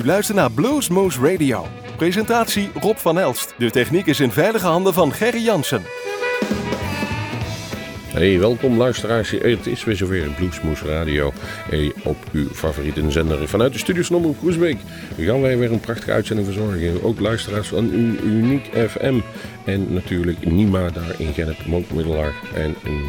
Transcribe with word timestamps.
U 0.00 0.04
luistert 0.06 0.36
naar 0.36 0.50
Bluesmoose 0.50 1.20
Radio. 1.20 1.66
Presentatie 1.96 2.70
Rob 2.80 2.96
van 2.96 3.18
Elst. 3.18 3.54
De 3.58 3.70
techniek 3.70 4.06
is 4.06 4.20
in 4.20 4.30
veilige 4.30 4.66
handen 4.66 4.94
van 4.94 5.12
Gerry 5.12 5.44
Jansen. 5.44 5.82
Hey, 8.06 8.38
welkom 8.38 8.76
luisteraars. 8.76 9.30
Het 9.30 9.66
is 9.66 9.84
weer 9.84 9.96
zover 9.96 10.30
Bluesmoes 10.36 10.82
Radio 10.82 11.32
op 12.04 12.16
uw 12.32 12.48
favoriete 12.52 13.10
zender. 13.10 13.48
Vanuit 13.48 13.72
de 13.72 13.78
studios 13.78 14.10
Omroep 14.10 14.38
Groesbeek 14.38 14.78
gaan 15.18 15.40
wij 15.40 15.58
weer 15.58 15.72
een 15.72 15.80
prachtige 15.80 16.12
uitzending 16.12 16.48
verzorgen. 16.48 17.02
Ook 17.02 17.20
luisteraars 17.20 17.68
van 17.68 17.90
uw 17.90 18.16
Uniek 18.22 18.70
FM 18.88 19.20
en 19.70 19.86
natuurlijk 19.88 20.46
Nima 20.46 20.90
daar 20.90 21.14
in 21.18 21.32
Genep, 21.32 21.66
Mookmiddelaar. 21.66 22.34
En, 22.54 22.74
en 22.84 23.00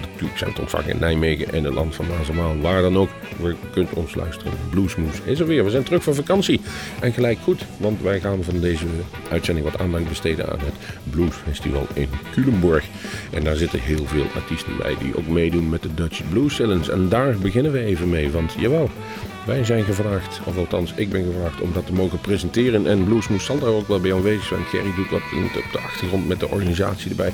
natuurlijk 0.00 0.38
zijn 0.38 0.58
ontvangen 0.60 0.88
in 0.88 0.98
Nijmegen 0.98 1.52
en 1.52 1.64
het 1.64 1.74
land 1.74 1.94
van 1.94 2.06
Mazamaan. 2.18 2.60
Waar 2.60 2.82
dan 2.82 2.96
ook, 2.96 3.10
we 3.40 3.54
kunt 3.70 3.92
ons 3.92 4.14
luisteren. 4.14 4.52
Bluesmoes 4.70 5.20
is 5.24 5.40
er 5.40 5.46
weer. 5.46 5.64
We 5.64 5.70
zijn 5.70 5.82
terug 5.82 6.02
van 6.02 6.14
vakantie. 6.14 6.60
En 7.00 7.12
gelijk 7.12 7.38
goed, 7.38 7.64
want 7.76 8.02
wij 8.02 8.20
gaan 8.20 8.44
van 8.44 8.60
deze 8.60 8.86
uitzending 9.30 9.70
wat 9.70 9.80
aandacht 9.80 10.08
besteden 10.08 10.50
aan 10.50 10.58
het 10.58 10.74
Blues 11.10 11.34
Festival 11.34 11.86
in 11.92 12.08
Culemborg. 12.32 12.84
En 13.30 13.44
daar 13.44 13.56
zitten 13.56 13.80
heel 13.80 14.06
veel 14.06 14.26
artiesten 14.34 14.76
bij 14.76 14.96
die 15.00 15.16
ook 15.16 15.28
meedoen 15.28 15.68
met 15.68 15.82
de 15.82 15.94
Dutch 15.94 16.28
Blues 16.30 16.54
Challenge. 16.54 16.92
En 16.92 17.08
daar 17.08 17.38
beginnen 17.38 17.72
we 17.72 17.84
even 17.84 18.08
mee, 18.08 18.30
want 18.30 18.54
jawel... 18.58 18.90
Wij 19.46 19.64
zijn 19.64 19.84
gevraagd, 19.84 20.40
of 20.44 20.56
althans 20.56 20.92
ik 20.96 21.10
ben 21.10 21.24
gevraagd 21.24 21.60
om 21.60 21.72
dat 21.72 21.86
te 21.86 21.92
mogen 21.92 22.20
presenteren. 22.20 22.86
En 22.86 23.04
Bluesmoes 23.04 23.44
zal 23.44 23.58
daar 23.58 23.70
ook 23.70 23.88
wel 23.88 24.00
bij 24.00 24.14
aanwezig 24.14 24.44
zijn. 24.44 24.64
Gerry 24.64 24.94
doet 24.96 25.10
wat 25.10 25.22
op 25.56 25.72
de 25.72 25.78
achtergrond 25.78 26.28
met 26.28 26.40
de 26.40 26.48
organisatie 26.48 27.10
erbij. 27.10 27.32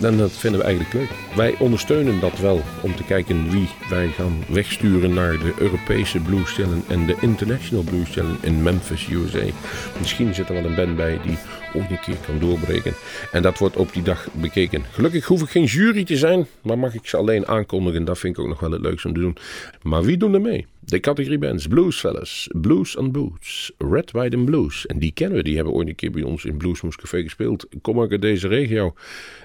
En 0.00 0.16
dat 0.16 0.32
vinden 0.32 0.60
we 0.60 0.66
eigenlijk 0.66 0.94
leuk. 0.94 1.10
Wij 1.36 1.54
ondersteunen 1.58 2.20
dat 2.20 2.38
wel 2.38 2.62
om 2.80 2.96
te 2.96 3.04
kijken 3.04 3.50
wie 3.50 3.68
wij 3.90 4.08
gaan 4.08 4.44
wegsturen 4.48 5.14
naar 5.14 5.32
de 5.38 5.52
Europese 5.58 6.18
Blues 6.18 6.58
en 6.88 7.06
de 7.06 7.16
International 7.20 7.84
Blues 7.84 8.16
in 8.40 8.62
Memphis, 8.62 9.08
USA. 9.08 9.44
Misschien 9.98 10.34
zit 10.34 10.48
er 10.48 10.54
wel 10.54 10.64
een 10.64 10.74
band 10.74 10.96
bij 10.96 11.20
die 11.24 11.38
ooit 11.74 11.90
een 11.90 12.00
keer 12.00 12.16
kan 12.26 12.38
doorbreken. 12.38 12.94
En 13.32 13.42
dat 13.42 13.58
wordt 13.58 13.76
op 13.76 13.92
die 13.92 14.02
dag 14.02 14.28
bekeken. 14.32 14.84
Gelukkig 14.90 15.24
hoef 15.24 15.42
ik 15.42 15.48
geen 15.48 15.64
jury 15.64 16.04
te 16.04 16.16
zijn, 16.16 16.46
maar 16.62 16.78
mag 16.78 16.94
ik 16.94 17.06
ze 17.06 17.16
alleen 17.16 17.46
aankondigen. 17.46 18.04
Dat 18.04 18.18
vind 18.18 18.36
ik 18.36 18.42
ook 18.42 18.48
nog 18.48 18.60
wel 18.60 18.70
het 18.70 18.80
leukste 18.80 19.08
om 19.08 19.14
te 19.14 19.20
doen. 19.20 19.36
Maar 19.82 20.02
wie 20.02 20.16
doen 20.16 20.34
er 20.34 20.40
mee? 20.40 20.66
De 20.88 21.00
categorie 21.00 21.38
bands 21.38 21.66
Bluesfellas, 21.66 22.48
Blues 22.52 22.96
on 22.96 23.12
Boots, 23.12 23.72
Red, 23.78 24.10
White 24.10 24.36
and 24.36 24.44
Blues. 24.44 24.86
En 24.86 24.98
die 24.98 25.12
kennen 25.12 25.36
we, 25.36 25.42
die 25.42 25.54
hebben 25.54 25.72
ooit 25.72 25.88
een 25.88 25.94
keer 25.94 26.10
bij 26.10 26.22
ons 26.22 26.44
in 26.44 26.56
Bluesmoes 26.56 26.96
Café 26.96 27.22
gespeeld. 27.22 27.66
Kom 27.82 28.00
ook 28.00 28.10
uit 28.10 28.22
deze 28.22 28.48
regio. 28.48 28.94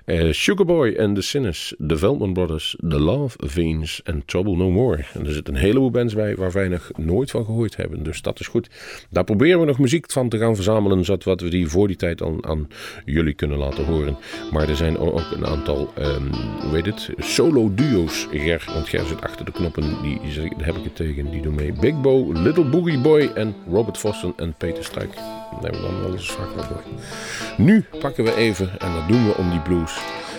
Uh, 0.05 0.31
Sugarboy 0.31 0.95
and 0.99 1.16
the 1.16 1.21
Sinners, 1.21 1.73
The 1.88 1.97
Veldman 1.97 2.33
Brothers, 2.33 2.75
The 2.88 2.99
Love 2.99 3.47
Fiends 3.47 4.03
en 4.03 4.23
Trouble 4.25 4.55
No 4.55 4.69
More. 4.71 5.05
En 5.14 5.25
er 5.25 5.33
zitten 5.33 5.53
een 5.53 5.59
heleboel 5.59 5.91
bands 5.91 6.14
bij 6.14 6.36
waar 6.36 6.52
wij 6.52 6.67
nog 6.67 6.91
nooit 6.95 7.31
van 7.31 7.45
gehoord 7.45 7.75
hebben. 7.75 8.03
Dus 8.03 8.21
dat 8.21 8.39
is 8.39 8.47
goed. 8.47 8.69
Daar 9.09 9.23
proberen 9.23 9.59
we 9.59 9.66
nog 9.66 9.80
muziek 9.80 10.11
van 10.11 10.30
te 10.30 10.38
gaan 10.38 10.55
verzamelen, 10.55 11.05
zodat 11.05 11.41
we 11.41 11.49
die 11.49 11.67
voor 11.67 11.88
die 11.88 11.97
tijd 11.97 12.21
aan, 12.21 12.45
aan 12.45 12.67
jullie 13.05 13.33
kunnen 13.33 13.58
laten 13.58 13.86
horen. 13.86 14.17
Maar 14.52 14.69
er 14.69 14.75
zijn 14.75 14.97
ook 14.97 15.31
een 15.31 15.45
aantal, 15.45 15.94
um, 15.99 16.30
hoe 16.61 16.75
heet 16.75 16.86
het, 16.86 17.09
solo 17.17 17.73
duo's. 17.73 18.27
Ger, 18.31 18.71
want 18.73 18.89
Ger 18.89 19.05
zit 19.05 19.21
achter 19.21 19.45
de 19.45 19.52
knoppen, 19.52 20.02
die, 20.02 20.19
daar 20.58 20.66
heb 20.66 20.75
ik 20.75 20.83
het 20.83 20.95
tegen. 20.95 21.31
Die 21.34 21.42
doen 21.42 21.56
mee 21.56 21.73
Big 21.73 22.02
Bo, 22.02 22.31
Little 22.31 22.64
Boogie 22.64 23.00
Boy 23.00 23.31
en 23.36 23.56
Robert 23.70 23.98
Vossen 23.98 24.34
en 24.38 24.53
Peter 24.58 24.84
Struik. 24.84 25.14
We 25.62 25.72
dan 25.72 26.02
wel 26.02 26.12
eens 26.12 26.36
wel 26.56 26.81
Nu 27.58 27.86
pakken 28.00 28.23
we 28.23 28.36
even, 28.36 28.70
en 28.80 28.94
dat 28.94 29.08
doen 29.08 29.28
we 29.28 29.38
om 29.38 29.50
die 29.50 29.59
Blues 29.59 29.98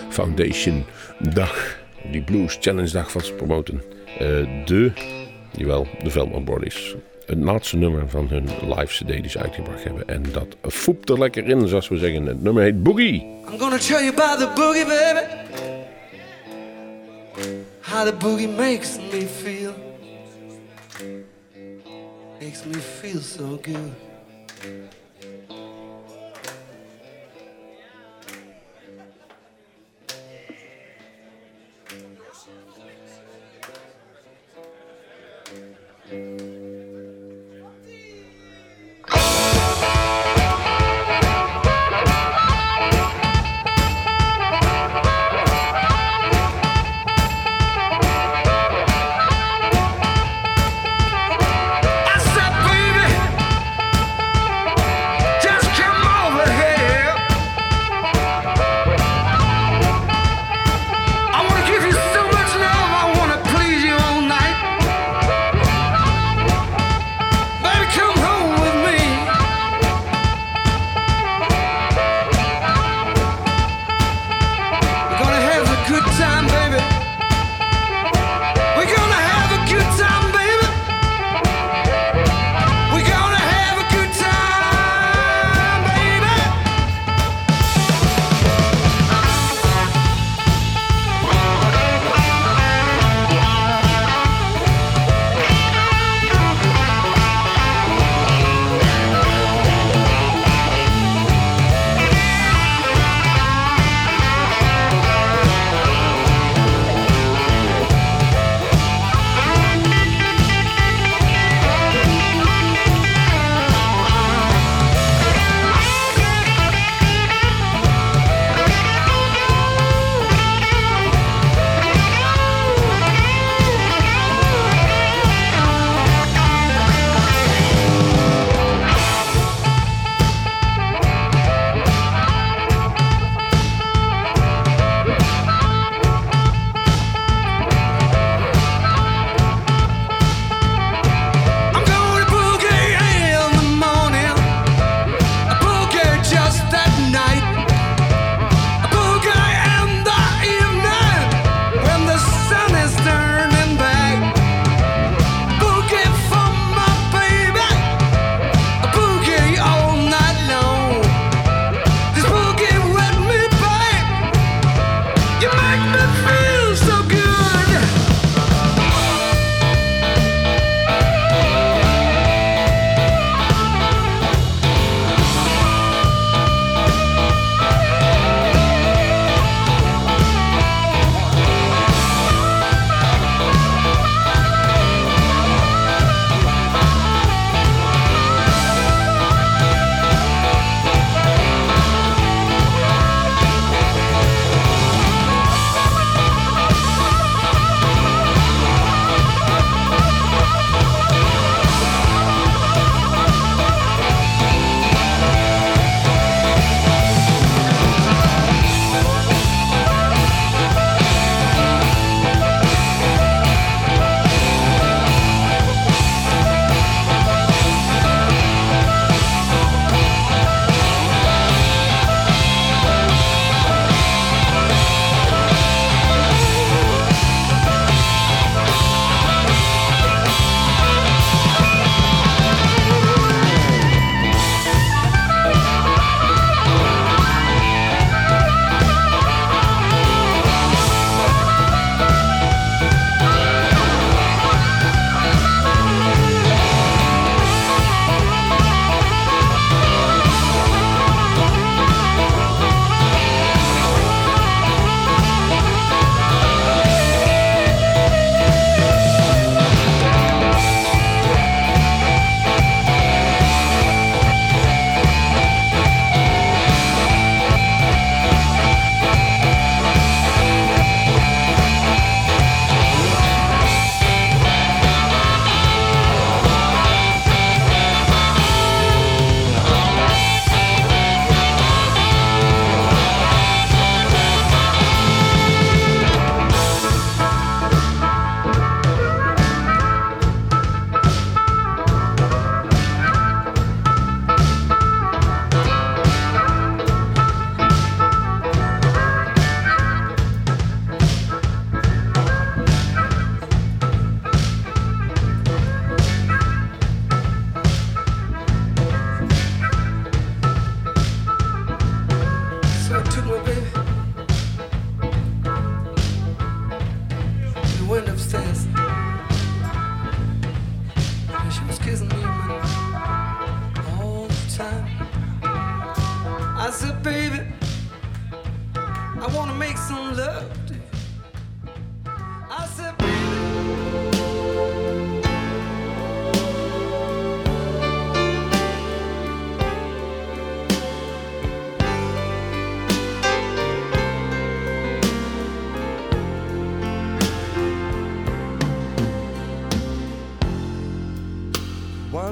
Foundation 0.09 0.85
dag, 1.19 1.77
die 2.11 2.21
Blues 2.21 2.57
Challenge 2.59 2.91
dag 2.91 3.11
van 3.11 3.21
te 3.21 3.33
promoten. 3.33 3.81
Uh, 4.21 4.65
de, 4.65 4.91
jawel, 5.51 5.87
de 6.03 6.09
Veldman 6.09 6.43
Brothers. 6.43 6.95
Het 7.25 7.37
laatste 7.37 7.77
nummer 7.77 8.09
van 8.09 8.27
hun 8.29 8.47
live 8.61 9.03
CD 9.03 9.07
die 9.07 9.29
ze 9.29 9.39
uitgebracht 9.39 9.83
hebben. 9.83 10.07
En 10.07 10.23
dat 10.31 10.73
foept 10.73 11.09
er 11.09 11.19
lekker 11.19 11.47
in, 11.47 11.67
zoals 11.67 11.87
we 11.87 11.97
zeggen. 11.97 12.25
Het 12.25 12.43
nummer 12.43 12.63
heet 12.63 12.83
Boogie. 12.83 13.21
I'm 13.51 13.59
gonna 13.59 13.77
tell 13.77 14.03
you 14.03 14.09
about 14.09 14.39
the 14.39 14.61
boogie, 14.61 14.85
baby. 14.85 15.43
How 17.79 18.05
the 18.05 18.13
boogie 18.13 18.55
makes 18.57 18.97
me 19.11 19.21
feel. 19.21 19.84
Makes 22.39 22.65
me 22.65 22.75
feel 22.75 23.21
so 23.21 23.57
good. 23.57 23.95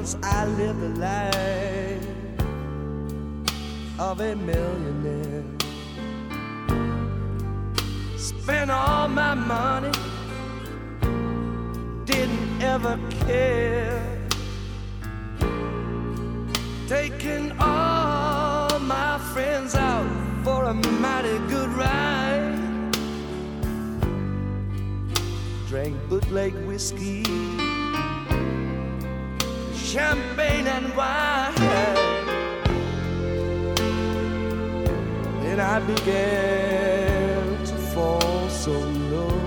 I 0.04 0.44
lived 0.44 0.80
the 0.82 0.88
life 1.00 2.06
of 3.98 4.20
a 4.20 4.36
millionaire. 4.36 5.44
Spent 8.18 8.70
all 8.70 9.08
my 9.08 9.32
money, 9.34 9.90
didn't 12.04 12.62
ever 12.62 12.98
care. 13.26 14.18
Taking 16.86 17.52
all 17.58 18.78
my 18.80 19.18
friends 19.32 19.74
out 19.74 20.06
for 20.44 20.64
a 20.64 20.74
mighty 20.74 21.38
good 21.48 21.70
ride. 21.70 22.92
Drank 25.66 25.96
bootleg 26.10 26.52
whiskey 26.66 27.63
champagne 29.94 30.66
and 30.66 30.88
wine. 30.96 31.54
Then 35.42 35.60
I 35.60 35.78
began 35.78 37.64
to 37.64 37.74
fall 37.92 38.48
so 38.48 38.72
low. 39.12 39.38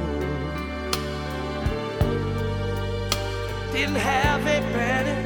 Didn't 3.73 4.01
have 4.13 4.41
a 4.57 4.59
penny, 4.75 5.19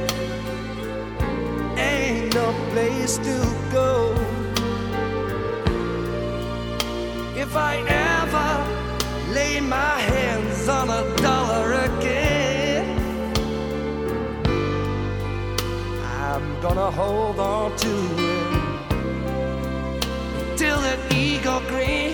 ain't 1.80 2.34
no 2.34 2.46
place 2.72 3.16
to 3.28 3.36
go. 3.70 4.16
If 7.36 7.54
I 7.54 7.74
ever 8.10 8.50
lay 9.32 9.60
my 9.60 9.94
hands 10.10 10.68
on 10.68 10.90
a 10.90 11.02
dollar 11.18 11.72
again. 11.74 12.01
Gonna 16.62 16.92
hold 16.92 17.40
on 17.40 17.76
to 17.76 17.88
it 17.88 18.46
till 20.56 20.80
that 20.80 21.12
eagle 21.12 21.58
grins. 21.62 22.11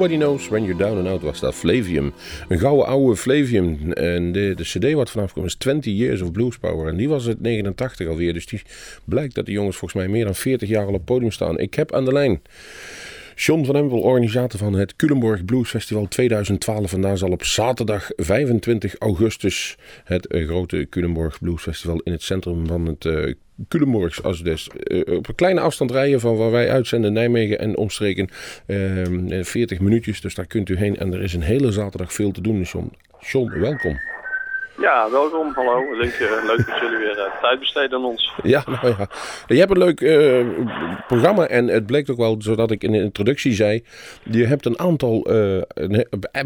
Nobody 0.00 0.18
Knows 0.18 0.48
When 0.48 0.64
You're 0.64 0.78
Down 0.78 0.98
and 0.98 1.06
Out 1.06 1.22
was 1.22 1.40
dat. 1.40 1.54
Flavium. 1.54 2.12
Een 2.48 2.58
gouden 2.58 2.86
oude 2.86 3.16
Flavium. 3.16 3.92
En 3.92 4.32
de, 4.32 4.52
de 4.56 4.62
cd 4.62 4.92
wat 4.92 5.10
vanaf 5.10 5.32
komt 5.32 5.46
is 5.46 5.54
20 5.54 5.92
Years 5.92 6.20
of 6.20 6.32
Blues 6.32 6.58
Power. 6.58 6.88
En 6.88 6.96
die 6.96 7.08
was 7.08 7.24
het 7.24 7.40
89 7.40 8.08
alweer. 8.08 8.32
Dus 8.32 8.46
die 8.46 8.62
blijkt 9.04 9.34
dat 9.34 9.46
die 9.46 9.54
jongens 9.54 9.76
volgens 9.76 10.02
mij 10.02 10.10
meer 10.10 10.24
dan 10.24 10.34
40 10.34 10.68
jaar 10.68 10.82
al 10.82 10.88
op 10.88 10.94
het 10.94 11.04
podium 11.04 11.30
staan. 11.30 11.58
Ik 11.58 11.74
heb 11.74 11.94
aan 11.94 12.04
de 12.04 12.12
lijn 12.12 12.42
John 13.34 13.64
van 13.64 13.76
Empel, 13.76 14.00
organisator 14.00 14.58
van 14.58 14.72
het 14.72 14.96
Culemborg 14.96 15.44
Blues 15.44 15.68
Festival 15.68 16.08
2012. 16.08 16.92
En 16.92 17.00
daar 17.00 17.18
zal 17.18 17.30
op 17.30 17.44
zaterdag 17.44 18.10
25 18.16 18.96
augustus 18.98 19.76
het 20.04 20.26
eh, 20.26 20.46
grote 20.46 20.86
Culemborg 20.90 21.38
Blues 21.38 21.62
Festival 21.62 22.00
in 22.04 22.12
het 22.12 22.22
centrum 22.22 22.66
van 22.66 22.86
het 22.86 23.04
uh, 23.04 23.34
Culemborgs, 23.68 24.22
als 24.22 24.42
dus 24.42 24.70
uh, 24.74 25.16
op 25.16 25.28
een 25.28 25.34
kleine 25.34 25.60
afstand 25.60 25.90
rijden 25.90 26.20
van 26.20 26.36
waar 26.36 26.50
wij 26.50 26.70
uitzenden 26.70 27.12
Nijmegen 27.12 27.58
en 27.58 27.76
omstreken. 27.76 28.28
Uh, 28.66 29.44
40 29.44 29.80
minuutjes, 29.80 30.20
dus 30.20 30.34
daar 30.34 30.46
kunt 30.46 30.68
u 30.68 30.76
heen. 30.76 30.96
En 30.96 31.12
er 31.12 31.22
is 31.22 31.34
een 31.34 31.42
hele 31.42 31.72
zaterdag 31.72 32.12
veel 32.12 32.30
te 32.30 32.40
doen. 32.40 32.58
Dus 32.58 32.72
John, 32.72 32.92
John 33.20 33.58
welkom. 33.58 33.98
Ja, 34.80 35.10
welkom. 35.10 35.52
Hallo. 35.54 35.96
Leuk, 35.96 36.18
uh, 36.18 36.44
leuk 36.46 36.66
dat 36.66 36.80
jullie 36.80 36.98
weer 36.98 37.16
uh, 37.16 37.40
tijd 37.40 37.58
besteden 37.58 37.98
aan 37.98 38.04
ons. 38.04 38.32
Ja, 38.42 38.62
nou 38.82 38.94
ja. 38.98 39.08
Je 39.46 39.58
hebt 39.58 39.70
een 39.70 39.78
leuk 39.78 40.00
uh, 40.00 40.46
programma 41.06 41.46
en 41.46 41.68
het 41.68 41.86
bleek 41.86 42.10
ook 42.10 42.16
wel, 42.16 42.36
zodat 42.38 42.70
ik 42.70 42.82
in 42.82 42.92
de 42.92 42.98
introductie 42.98 43.52
zei, 43.52 43.84
je 44.24 44.46
hebt 44.46 44.66
een 44.66 44.78
aantal, 44.78 45.22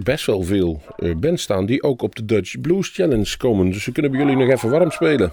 best 0.02 0.26
wel 0.26 0.42
veel 0.42 0.82
bands 1.16 1.42
staan 1.42 1.66
die 1.66 1.82
ook 1.82 2.02
op 2.02 2.14
de 2.14 2.24
Dutch 2.24 2.60
Blues 2.60 2.88
Challenge 2.94 3.36
komen. 3.36 3.70
Dus 3.70 3.82
ze 3.82 3.92
kunnen 3.92 4.10
bij 4.10 4.20
jullie 4.20 4.36
nog 4.36 4.48
even 4.48 4.70
warm 4.70 4.90
spelen. 4.90 5.32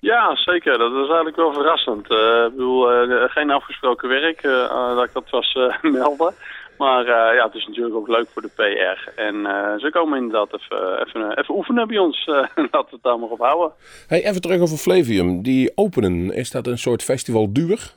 Ja, 0.00 0.36
zeker. 0.36 0.78
Dat 0.78 0.92
is 0.92 1.06
eigenlijk 1.06 1.36
wel 1.36 1.52
verrassend. 1.52 2.10
ik 2.10 2.50
bedoel, 2.50 2.86
geen 3.28 3.50
afgesproken 3.50 4.08
werk, 4.08 4.42
dat 4.94 5.04
ik 5.04 5.12
dat 5.12 5.30
was 5.30 5.58
melden. 5.82 6.34
Maar 6.78 7.06
ja, 7.06 7.44
het 7.44 7.54
is 7.54 7.66
natuurlijk 7.66 7.96
ook 7.96 8.08
leuk 8.08 8.26
voor 8.32 8.42
de 8.42 8.50
PR. 8.54 9.20
En 9.20 9.34
ze 9.80 9.88
komen 9.92 10.18
inderdaad 10.18 10.54
even, 10.54 11.06
even, 11.06 11.38
even 11.38 11.54
oefenen 11.54 11.88
bij 11.88 11.98
ons. 11.98 12.26
Laten 12.70 12.70
we 12.70 12.86
het 12.90 13.02
daar 13.02 13.18
maar 13.18 13.28
op 13.28 13.38
houden. 13.38 13.72
Hey, 14.06 14.24
even 14.24 14.40
terug 14.40 14.60
over 14.60 14.76
Flavium. 14.76 15.42
Die 15.42 15.72
openen, 15.74 16.34
is 16.34 16.50
dat 16.50 16.66
een 16.66 16.78
soort 16.78 17.02
festival 17.02 17.52
duur? 17.52 17.92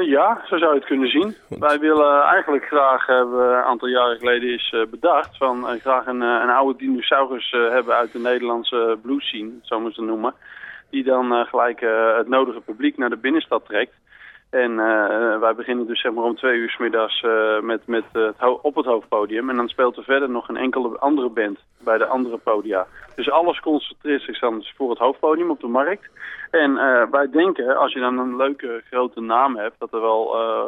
Ja, 0.00 0.42
zo 0.44 0.58
zou 0.58 0.72
je 0.72 0.78
het 0.78 0.86
kunnen 0.86 1.08
zien. 1.08 1.36
Wij 1.48 1.78
willen 1.78 2.22
eigenlijk 2.22 2.64
graag, 2.64 3.06
hebben 3.06 3.40
een 3.40 3.62
aantal 3.62 3.88
jaren 3.88 4.18
geleden 4.18 4.54
is 4.54 4.74
bedacht, 4.90 5.36
van 5.36 5.66
graag 5.80 6.06
een, 6.06 6.20
een 6.20 6.50
oude 6.50 6.78
dinosaurus 6.78 7.50
hebben 7.50 7.94
uit 7.94 8.12
de 8.12 8.18
Nederlandse 8.18 8.98
blues 9.02 9.26
scene, 9.26 9.50
zo 9.62 9.80
moeten 9.80 10.02
we 10.02 10.08
noemen. 10.08 10.34
Die 10.90 11.04
dan 11.04 11.46
gelijk 11.46 11.80
het 12.16 12.28
nodige 12.28 12.60
publiek 12.60 12.98
naar 12.98 13.10
de 13.10 13.16
binnenstad 13.16 13.64
trekt. 13.64 13.94
En 14.64 14.70
uh, 14.70 15.38
wij 15.38 15.54
beginnen 15.54 15.86
dus 15.86 16.00
zeg 16.00 16.12
maar 16.12 16.24
om 16.24 16.36
twee 16.36 16.58
uur 16.58 16.70
s 16.70 16.78
middags 16.78 17.22
uh, 17.22 17.60
met, 17.60 17.86
met, 17.86 18.04
het 18.12 18.34
op 18.62 18.74
het 18.74 18.86
hoofdpodium. 18.86 19.50
En 19.50 19.56
dan 19.56 19.68
speelt 19.68 19.96
er 19.96 20.04
verder 20.04 20.30
nog 20.30 20.48
een 20.48 20.56
enkele 20.56 20.98
andere 20.98 21.28
band 21.28 21.58
bij 21.78 21.98
de 21.98 22.06
andere 22.06 22.36
podia. 22.36 22.86
Dus 23.16 23.30
alles 23.30 23.60
concentreert 23.60 24.22
zich 24.22 24.38
dan 24.38 24.64
voor 24.76 24.90
het 24.90 24.98
hoofdpodium 24.98 25.50
op 25.50 25.60
de 25.60 25.66
markt. 25.66 26.10
En 26.50 26.74
wij 27.10 27.30
denken, 27.30 27.76
als 27.76 27.92
je 27.92 28.00
dan 28.00 28.18
een 28.18 28.36
leuke 28.36 28.82
grote 28.90 29.20
naam 29.20 29.56
hebt, 29.56 29.78
dat 29.78 29.92
er 29.92 30.00
wel 30.00 30.26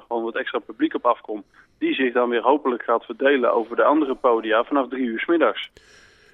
gewoon 0.09 0.23
wat 0.23 0.37
extra 0.37 0.59
publiek 0.59 0.95
op 0.95 1.07
afkomt. 1.07 1.45
Die 1.79 1.95
zich 1.95 2.13
dan 2.13 2.29
weer 2.29 2.43
hopelijk 2.43 2.83
gaat 2.83 3.05
verdelen 3.05 3.53
over 3.53 3.77
de 3.77 3.85
andere 3.85 4.15
podia 4.15 4.65
vanaf 4.65 4.89
drie 4.89 5.05
uur 5.05 5.21
s 5.21 5.27
middags. 5.27 5.71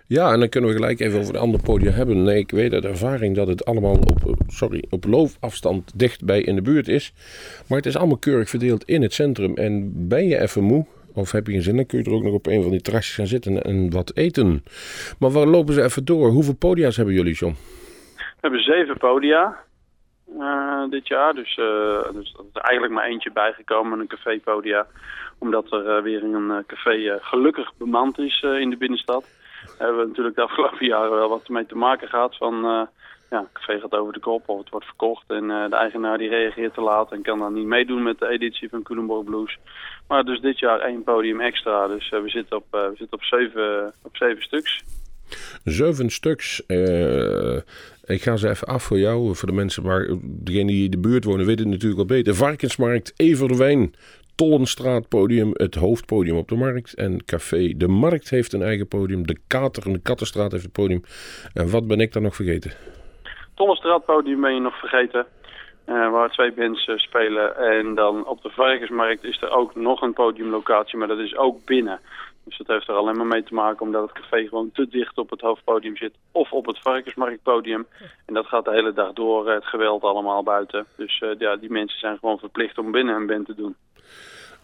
Ja, 0.06 0.32
en 0.32 0.38
dan 0.38 0.48
kunnen 0.48 0.70
we 0.70 0.76
gelijk 0.76 1.00
even 1.00 1.20
over 1.20 1.32
de 1.32 1.38
andere 1.38 1.62
podia 1.62 1.90
hebben. 1.90 2.22
Nee, 2.22 2.38
ik 2.38 2.50
weet 2.50 2.72
uit 2.72 2.84
ervaring 2.84 3.36
dat 3.36 3.48
het 3.48 3.64
allemaal 3.64 3.92
op, 3.92 4.34
sorry, 4.46 4.84
op 4.90 5.04
loofafstand 5.04 5.98
dichtbij 5.98 6.40
in 6.40 6.54
de 6.54 6.62
buurt 6.62 6.88
is. 6.88 7.12
Maar 7.68 7.78
het 7.78 7.86
is 7.86 7.96
allemaal 7.96 8.18
keurig 8.18 8.48
verdeeld 8.48 8.84
in 8.84 9.02
het 9.02 9.12
centrum. 9.12 9.54
En 9.54 9.92
ben 10.08 10.26
je 10.26 10.40
even 10.40 10.62
moe, 10.62 10.86
of 11.14 11.32
heb 11.32 11.46
je 11.46 11.52
geen 11.52 11.62
zin, 11.62 11.76
dan 11.76 11.86
kun 11.86 11.98
je 11.98 12.04
er 12.04 12.12
ook 12.12 12.22
nog 12.22 12.32
op 12.32 12.46
een 12.46 12.62
van 12.62 12.70
die 12.70 12.80
terrasjes 12.80 13.14
gaan 13.14 13.26
zitten 13.26 13.62
en 13.62 13.90
wat 13.90 14.16
eten. 14.16 14.64
Maar 15.18 15.30
waar 15.30 15.46
lopen 15.46 15.74
ze 15.74 15.82
even 15.82 16.04
door? 16.04 16.28
Hoeveel 16.28 16.56
podia's 16.56 16.96
hebben 16.96 17.14
jullie, 17.14 17.34
John? 17.34 17.54
We 18.16 18.40
hebben 18.40 18.62
zeven 18.62 18.98
podia 18.98 19.56
uh, 20.38 20.90
dit 20.90 21.08
jaar. 21.08 21.34
Dus, 21.34 21.56
uh, 21.56 22.12
dus 22.12 22.34
er 22.38 22.44
is 22.52 22.60
eigenlijk 22.60 22.92
maar 22.92 23.04
eentje 23.04 23.32
bijgekomen, 23.32 24.00
een 24.00 24.06
cafépodia. 24.06 24.86
Omdat 25.38 25.72
er 25.72 26.02
weer 26.02 26.24
een 26.24 26.64
café 26.66 27.18
gelukkig 27.20 27.72
bemand 27.76 28.18
is 28.18 28.42
in 28.42 28.70
de 28.70 28.76
binnenstad 28.76 29.24
hebben 29.78 29.98
we 29.98 30.06
natuurlijk 30.06 30.36
de 30.36 30.42
afgelopen 30.42 30.86
jaren 30.86 31.10
wel 31.10 31.28
wat 31.28 31.48
mee 31.48 31.66
te 31.66 31.76
maken 31.76 32.08
gehad. 32.08 32.36
Van, 32.36 32.54
uh, 32.54 32.82
ja, 33.30 33.40
het 33.40 33.52
café 33.52 33.80
gaat 33.80 33.92
over 33.92 34.12
de 34.12 34.20
kop 34.20 34.48
of 34.48 34.58
het 34.58 34.70
wordt 34.70 34.86
verkocht. 34.86 35.24
En 35.26 35.44
uh, 35.44 35.70
de 35.70 35.76
eigenaar 35.76 36.18
die 36.18 36.28
reageert 36.28 36.74
te 36.74 36.80
laat 36.80 37.12
en 37.12 37.22
kan 37.22 37.38
dan 37.38 37.54
niet 37.54 37.66
meedoen 37.66 38.02
met 38.02 38.18
de 38.18 38.28
editie 38.28 38.68
van 38.68 38.82
Culemborg 38.82 39.24
Blues. 39.24 39.58
Maar 40.08 40.24
dus 40.24 40.40
dit 40.40 40.58
jaar 40.58 40.80
één 40.80 41.02
podium 41.02 41.40
extra. 41.40 41.88
Dus 41.88 42.10
uh, 42.10 42.20
we 42.22 42.28
zitten 42.28 42.56
op, 42.56 42.64
we 42.70 42.92
zitten 42.94 43.18
op, 43.18 43.24
zeven, 43.24 43.92
op 44.02 44.16
zeven 44.16 44.42
stuks. 44.42 44.84
Zeven 45.64 46.10
stuks. 46.10 46.60
ik 48.04 48.22
ga 48.22 48.36
ze 48.36 48.48
even 48.48 48.66
af 48.66 48.82
voor 48.82 48.98
jou, 48.98 49.34
voor 49.34 49.48
de 49.48 49.54
mensen, 49.54 49.82
maar 49.82 50.06
degenen 50.22 50.66
die 50.66 50.84
in 50.84 50.90
de 50.90 50.98
buurt 50.98 51.24
wonen 51.24 51.46
weten 51.46 51.68
natuurlijk 51.68 52.00
al 52.00 52.06
beter. 52.06 52.34
Varkensmarkt, 52.34 53.12
Everwijn, 53.16 53.94
Tollenstraatpodium, 54.34 55.50
het 55.52 55.74
hoofdpodium 55.74 56.36
op 56.36 56.48
de 56.48 56.56
markt. 56.56 56.94
En 56.94 57.24
Café 57.24 57.74
De 57.76 57.88
Markt 57.88 58.30
heeft 58.30 58.52
een 58.52 58.62
eigen 58.62 58.88
podium. 58.88 59.26
De 59.26 59.38
Kater 59.46 59.86
en 59.86 59.92
de 59.92 60.02
Kattenstraat 60.02 60.52
heeft 60.52 60.64
het 60.64 60.72
podium. 60.72 61.02
En 61.52 61.70
wat 61.70 61.86
ben 61.86 62.00
ik 62.00 62.12
dan 62.12 62.22
nog 62.22 62.34
vergeten? 62.34 62.72
Tollenstraatpodium 63.54 64.40
ben 64.40 64.54
je 64.54 64.60
nog 64.60 64.78
vergeten. 64.78 65.26
Uh, 65.88 66.10
waar 66.10 66.30
twee 66.30 66.52
bands 66.52 66.86
uh, 66.86 66.96
spelen. 66.96 67.56
En 67.56 67.94
dan 67.94 68.26
op 68.26 68.42
de 68.42 68.50
Varkensmarkt 68.50 69.24
is 69.24 69.42
er 69.42 69.50
ook 69.50 69.74
nog 69.74 70.02
een 70.02 70.12
podiumlocatie, 70.12 70.98
maar 70.98 71.08
dat 71.08 71.18
is 71.18 71.36
ook 71.36 71.64
binnen. 71.64 72.00
Dus 72.44 72.58
dat 72.58 72.66
heeft 72.66 72.88
er 72.88 72.94
alleen 72.94 73.16
maar 73.16 73.26
mee 73.26 73.42
te 73.42 73.54
maken 73.54 73.86
omdat 73.86 74.02
het 74.02 74.12
café 74.12 74.48
gewoon 74.48 74.70
te 74.72 74.88
dicht 74.88 75.18
op 75.18 75.30
het 75.30 75.40
hoofdpodium 75.40 75.96
zit. 75.96 76.14
Of 76.32 76.52
op 76.52 76.66
het 76.66 76.78
Varkensmarktpodium. 76.78 77.86
En 78.26 78.34
dat 78.34 78.46
gaat 78.46 78.64
de 78.64 78.70
hele 78.70 78.92
dag 78.92 79.12
door, 79.12 79.50
het 79.50 79.64
geweld 79.64 80.02
allemaal 80.02 80.42
buiten. 80.42 80.86
Dus 80.96 81.22
ja, 81.38 81.56
die 81.56 81.70
mensen 81.70 81.98
zijn 81.98 82.18
gewoon 82.18 82.38
verplicht 82.38 82.78
om 82.78 82.90
binnen 82.90 83.14
een 83.14 83.26
band 83.26 83.46
te 83.46 83.54
doen. 83.54 83.76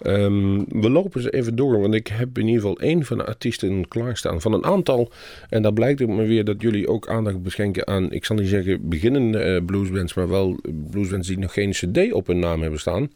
Um, 0.07 0.65
we 0.81 0.91
lopen 0.91 1.23
ze 1.23 1.31
even 1.31 1.57
door, 1.57 1.81
want 1.81 1.95
ik 1.95 2.07
heb 2.07 2.39
in 2.39 2.47
ieder 2.47 2.61
geval 2.61 2.79
één 2.79 3.05
van 3.05 3.19
de 3.19 3.25
artiesten 3.25 3.89
klaarstaan. 3.89 4.41
Van 4.41 4.53
een 4.53 4.65
aantal, 4.65 5.13
en 5.49 5.63
dat 5.63 5.75
blijkt 5.75 6.03
ook 6.03 6.09
maar 6.09 6.27
weer 6.27 6.45
dat 6.45 6.63
jullie 6.63 6.89
ook 6.89 7.09
aandacht 7.09 7.43
beschenken 7.43 7.87
aan, 7.87 8.13
ik 8.13 8.25
zal 8.25 8.37
niet 8.37 8.49
zeggen 8.49 8.89
beginnende 8.89 9.45
uh, 9.45 9.65
bluesbands, 9.65 10.15
maar 10.15 10.29
wel 10.29 10.61
bluesbands 10.91 11.29
die 11.29 11.39
nog 11.39 11.53
geen 11.53 11.71
cd 11.71 12.13
op 12.13 12.27
hun 12.27 12.39
naam 12.39 12.63
hebben 12.63 12.81
staan. 12.81 13.11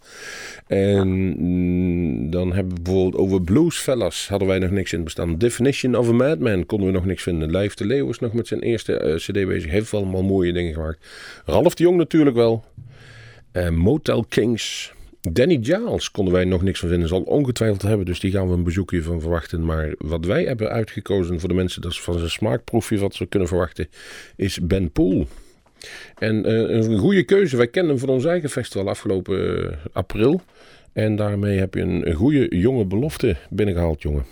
En 0.66 1.09
mm, 1.09 2.31
dan 2.31 2.52
hebben 2.52 2.75
we 2.75 2.81
bijvoorbeeld 2.81 3.23
over 3.23 3.43
Bluesfellas 3.43 4.28
hadden 4.28 4.49
wij 4.49 4.59
nog 4.59 4.71
niks 4.71 4.93
in 4.93 5.04
bestaan. 5.04 5.38
Definition 5.38 5.97
of 5.97 6.09
a 6.09 6.12
Madman 6.12 6.66
konden 6.66 6.87
we 6.87 6.93
nog 6.93 7.07
niks 7.07 7.23
vinden. 7.23 7.57
Live 7.57 7.76
de 7.76 7.87
Leeuw 7.87 8.09
is 8.09 8.19
nog 8.19 8.33
met 8.33 8.47
zijn 8.47 8.61
eerste 8.61 9.02
uh, 9.04 9.14
cd 9.14 9.33
bezig, 9.33 9.71
heeft 9.71 9.90
wel 9.90 10.00
allemaal 10.00 10.23
mooie 10.23 10.52
dingen 10.52 10.75
gemaakt. 10.75 11.07
Ralf 11.45 11.75
de 11.75 11.83
Jong 11.83 11.97
natuurlijk 11.97 12.37
wel. 12.37 12.64
Motel 13.71 14.25
Kings. 14.28 14.93
Danny 15.33 15.59
Giles 15.62 16.11
konden 16.11 16.35
wij 16.35 16.45
nog 16.45 16.62
niks 16.62 16.81
van 16.81 16.88
vinden. 16.88 17.09
Zal 17.09 17.23
ongetwijfeld 17.23 17.83
hebben, 17.83 18.07
dus 18.07 18.21
die 18.21 18.31
gaan 18.31 18.49
we 18.49 18.54
een 18.54 18.64
bezoekje 18.64 19.02
van 19.02 19.21
verwachten. 19.21 19.64
Maar 19.64 19.95
wat 19.99 20.25
wij 20.25 20.45
hebben 20.45 20.71
uitgekozen 20.71 21.40
voor 21.40 21.49
de 21.49 21.54
mensen, 21.54 21.83
dat 21.83 21.90
is 21.90 22.00
van 22.00 22.19
zijn 22.19 22.31
smaakproefje 22.31 22.99
wat 22.99 23.14
ze 23.14 23.26
kunnen 23.26 23.49
verwachten, 23.49 23.88
is 24.37 24.61
Ben 24.61 24.90
Poel. 24.90 25.26
En 26.19 26.50
uh, 26.50 26.71
een 26.71 26.99
goede 26.99 27.23
keuze. 27.23 27.57
Wij 27.57 27.69
kennen 27.69 27.93
hem 27.93 28.00
van 28.00 28.09
ons 28.09 28.25
eigen 28.25 28.50
festival 28.50 28.88
afgelopen 28.88 29.64
uh, 29.64 29.76
april. 29.93 30.40
En 30.93 31.16
daarmee 31.16 31.59
heb 31.59 31.75
je 31.75 31.81
een 31.81 32.14
goede 32.14 32.57
jonge 32.59 32.85
belofte 32.85 33.37
binnengehaald, 33.50 34.02
jongen. 34.02 34.25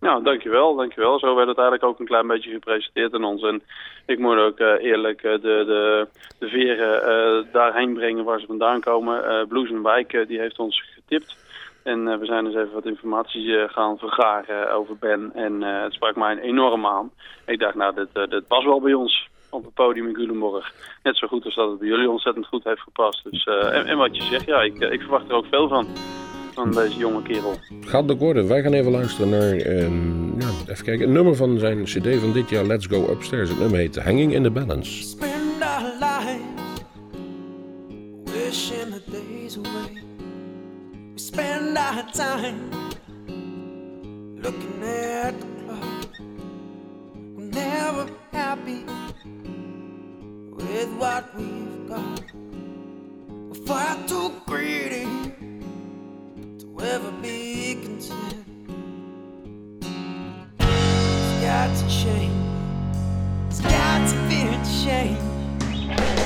Nou, 0.00 0.22
dankjewel, 0.22 0.76
dankjewel. 0.76 1.18
Zo 1.18 1.34
werd 1.34 1.48
het 1.48 1.58
eigenlijk 1.58 1.88
ook 1.88 1.98
een 1.98 2.06
klein 2.06 2.26
beetje 2.26 2.50
gepresenteerd 2.50 3.14
aan 3.14 3.24
ons. 3.24 3.42
En 3.42 3.62
ik 4.06 4.18
moet 4.18 4.36
ook 4.36 4.58
uh, 4.58 4.84
eerlijk 4.84 5.22
uh, 5.22 5.32
de, 5.32 5.38
de, 5.40 6.08
de 6.38 6.48
veren 6.48 7.08
uh, 7.08 7.52
daarheen 7.52 7.94
brengen 7.94 8.24
waar 8.24 8.40
ze 8.40 8.46
vandaan 8.46 8.80
komen. 8.80 9.48
Blues 9.48 9.70
en 9.70 10.26
die 10.26 10.40
heeft 10.40 10.58
ons 10.58 10.84
getipt. 10.94 11.36
En 11.82 12.18
we 12.18 12.26
zijn 12.26 12.44
dus 12.44 12.54
even 12.54 12.72
wat 12.72 12.86
informatie 12.86 13.68
gaan 13.68 13.98
vergaren 13.98 14.72
over 14.72 14.96
Ben. 14.96 15.30
En 15.34 15.62
het 15.62 15.92
sprak 15.92 16.16
mij 16.16 16.38
enorm 16.38 16.86
aan. 16.86 17.10
Ik 17.46 17.58
dacht, 17.58 17.74
nou, 17.74 17.94
dit, 17.94 18.30
dit 18.30 18.46
past 18.46 18.64
wel 18.64 18.80
bij 18.80 18.94
ons 18.94 19.28
op 19.50 19.64
het 19.64 19.74
podium 19.74 20.06
in 20.06 20.12
Culemborg. 20.12 20.72
Net 21.02 21.16
zo 21.16 21.26
goed 21.26 21.44
als 21.44 21.54
dat 21.54 21.70
het 21.70 21.78
bij 21.78 21.88
jullie 21.88 22.10
ontzettend 22.10 22.46
goed 22.46 22.64
heeft 22.64 22.80
gepast. 22.80 23.24
Dus, 23.30 23.44
en, 23.44 23.86
en, 23.86 23.96
wat 23.96 24.16
je 24.16 24.22
zegt, 24.22 24.46
ja, 24.46 24.62
ik, 24.62 24.78
ik 24.78 25.00
verwacht 25.00 25.28
er 25.28 25.34
ook 25.34 25.46
veel 25.50 25.68
van 25.68 25.86
van 26.60 26.72
deze 26.72 26.96
jonge 26.96 27.22
kerel. 27.22 27.56
Gaat 27.80 28.10
ook 28.10 28.18
worden. 28.18 28.48
Wij 28.48 28.62
gaan 28.62 28.72
even 28.72 28.90
luisteren 28.90 29.28
naar, 29.28 29.66
um, 29.66 30.34
ja, 30.40 30.48
even 30.68 30.84
kijken, 30.84 31.06
een 31.06 31.12
nummer 31.12 31.36
van 31.36 31.58
zijn 31.58 31.84
cd 31.84 32.20
van 32.20 32.32
dit 32.32 32.48
jaar, 32.48 32.64
Let's 32.64 32.86
Go 32.86 33.10
Upstairs. 33.10 33.48
Het 33.48 33.58
nummer 33.58 33.78
heet 33.78 33.96
Hanging 33.96 34.34
in 34.34 34.42
the 34.42 34.50
Balance. 34.50 35.02
Spend 35.02 35.62
our 35.62 35.82
lives 35.82 36.82
wishing 38.24 38.92
the 38.92 39.02
days 39.10 39.56
away. 39.56 40.02
We 41.14 41.20
spend 41.20 41.76
our 41.76 42.04
time 42.12 42.70
looking 44.42 44.82
at 45.24 45.34
the 45.40 45.46
clock. 45.64 46.08
We're 47.36 47.50
never 47.50 48.06
happy 48.32 48.84
with 50.56 50.88
what 50.98 51.24
we've 51.36 51.88
got. 51.88 52.22
We're 53.48 53.66
far 53.66 53.96
too 54.06 54.30
greedy 54.46 55.06
ever 56.82 57.10
be 57.22 57.74
content. 57.82 58.44
It's 60.60 61.42
got 61.42 61.76
to 61.76 61.88
change. 61.88 62.32
It's 63.48 63.60
got 63.60 64.08
to 64.08 64.16
be 64.28 64.42
a 64.46 64.58
change. 64.84 65.18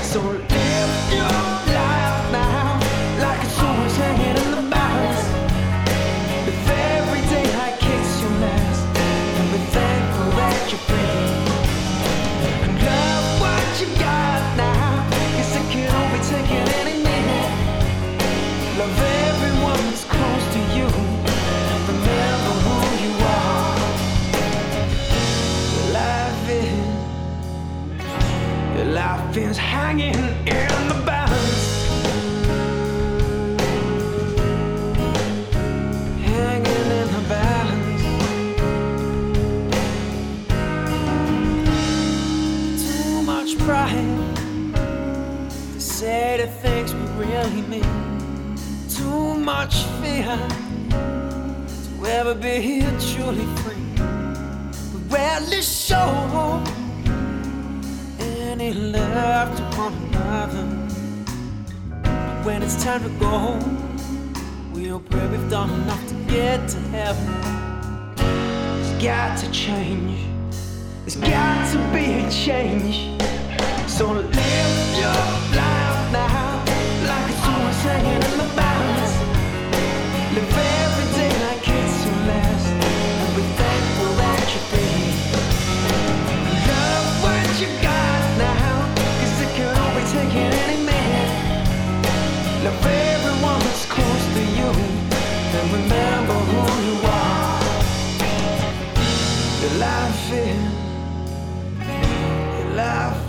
So 0.03 0.21
live 0.21 1.13
your 1.13 1.54
be 52.35 52.59
here 52.59 52.91
truly 52.99 53.45
free. 53.57 53.75
But 53.95 55.13
rarely 55.13 55.61
show 55.61 56.63
any 58.19 58.73
love 58.73 59.55
to 59.57 59.63
one 59.77 59.93
another. 59.93 60.65
But 62.03 62.45
when 62.45 62.63
it's 62.63 62.83
time 62.83 63.03
to 63.03 63.09
go 63.19 63.29
home, 63.29 64.73
we'll 64.73 64.99
pray 64.99 65.27
we've 65.27 65.49
done 65.49 65.69
enough 65.69 66.07
to 66.07 66.15
get 66.27 66.67
to 66.69 66.79
heaven. 66.91 67.27
It's 68.79 69.03
got 69.03 69.37
to 69.39 69.51
change. 69.51 70.19
It's 71.05 71.15
got 71.15 71.71
to 71.73 71.77
be 71.93 72.25
a 72.25 72.31
change. 72.31 73.21
So 73.87 74.11
live 74.11 74.97
your 74.97 75.21
life 75.55 76.11
now, 76.11 76.63
like 77.07 77.31
it's 77.31 77.47
always 77.47 77.81
hanging 77.81 78.34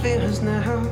fears 0.06 0.40
now. 0.40 0.85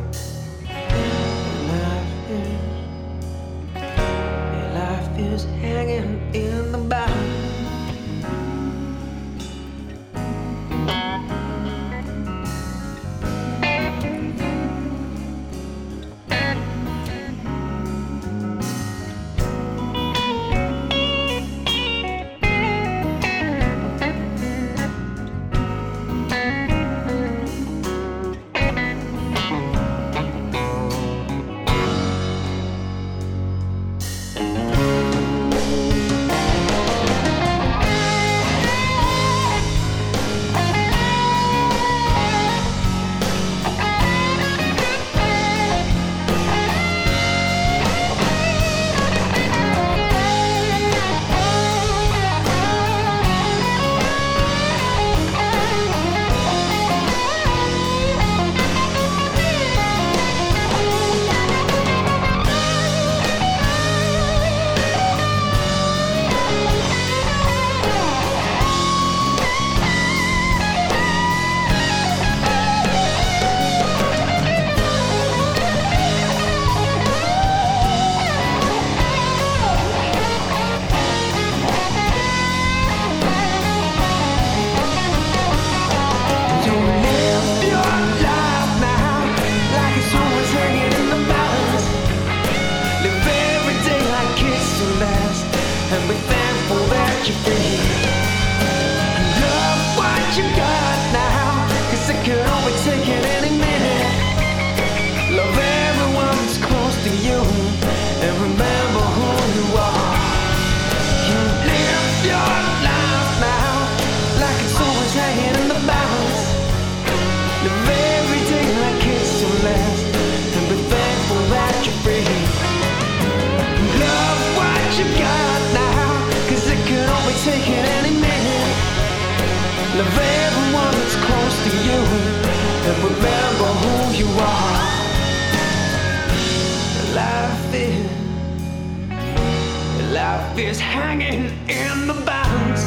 is 140.74 140.80
hanging 140.80 141.44
in 141.68 142.06
the 142.08 142.14
balance. 142.26 142.82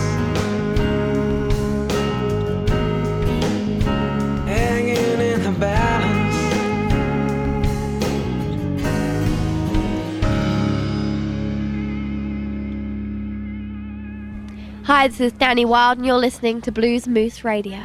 Hanging 4.45 5.21
in 5.21 5.41
the 5.41 5.51
balance. 5.57 6.35
Hi, 14.85 15.07
this 15.07 15.21
is 15.21 15.31
Danny 15.31 15.63
Wild, 15.63 15.99
and 15.99 16.05
you're 16.05 16.15
listening 16.15 16.59
to 16.63 16.73
Blues 16.73 17.07
Moose 17.07 17.45
Radio. 17.45 17.79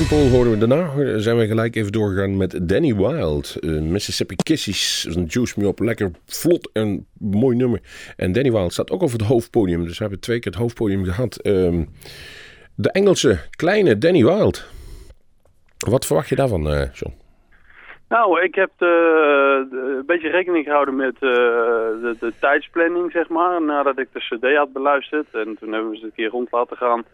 Ben 0.00 0.08
Paul 0.08 0.28
hoorden 0.30 0.52
we 0.58 0.66
daarna. 0.66 1.18
Zijn 1.18 1.36
we 1.38 1.46
gelijk 1.46 1.76
even 1.76 1.92
doorgegaan 1.92 2.36
met 2.36 2.68
Danny 2.68 2.94
Wild. 2.96 3.56
eh, 3.60 3.70
Mississippi 3.70 4.36
Kissies. 4.36 5.06
Een 5.10 5.24
Juice 5.24 5.60
Me 5.60 5.66
Up. 5.66 5.78
Lekker 5.78 6.10
vlot 6.26 6.70
en 6.72 7.06
mooi 7.18 7.56
nummer. 7.56 7.80
En 8.16 8.32
Danny 8.32 8.52
Wild 8.52 8.72
staat 8.72 8.90
ook 8.90 9.02
over 9.02 9.18
het 9.18 9.26
hoofdpodium. 9.28 9.84
Dus 9.84 9.96
we 9.98 10.02
hebben 10.04 10.20
twee 10.20 10.38
keer 10.38 10.52
het 10.52 10.60
hoofdpodium 10.60 11.04
gehad. 11.04 11.36
Ehm, 11.36 11.84
de 12.74 12.90
Engelse 12.92 13.38
kleine 13.50 13.98
Danny 13.98 14.24
Wild. 14.24 14.66
Wat 15.90 16.06
verwacht 16.06 16.28
je 16.28 16.36
daarvan, 16.36 16.70
eh, 16.70 16.92
John? 16.92 17.14
Nou, 18.08 18.42
ik 18.42 18.54
heb 18.54 18.70
de- 18.76 19.66
een 19.98 20.06
beetje 20.06 20.28
rekening 20.30 20.64
gehouden 20.64 20.96
met 20.96 21.14
eh, 21.14 21.20
de, 21.20 22.16
de 22.20 22.32
tijdsplanning, 22.40 23.12
zeg 23.12 23.28
maar, 23.28 23.62
nadat 23.62 23.98
ik 23.98 24.08
de 24.12 24.18
cd 24.18 24.56
had 24.56 24.72
beluisterd. 24.72 25.26
En 25.32 25.56
toen 25.60 25.72
hebben 25.72 25.90
we 25.90 25.96
ze 25.96 26.04
een 26.04 26.12
keer 26.16 26.28
rond 26.28 26.52
laten 26.52 26.76
gaan 26.76 27.04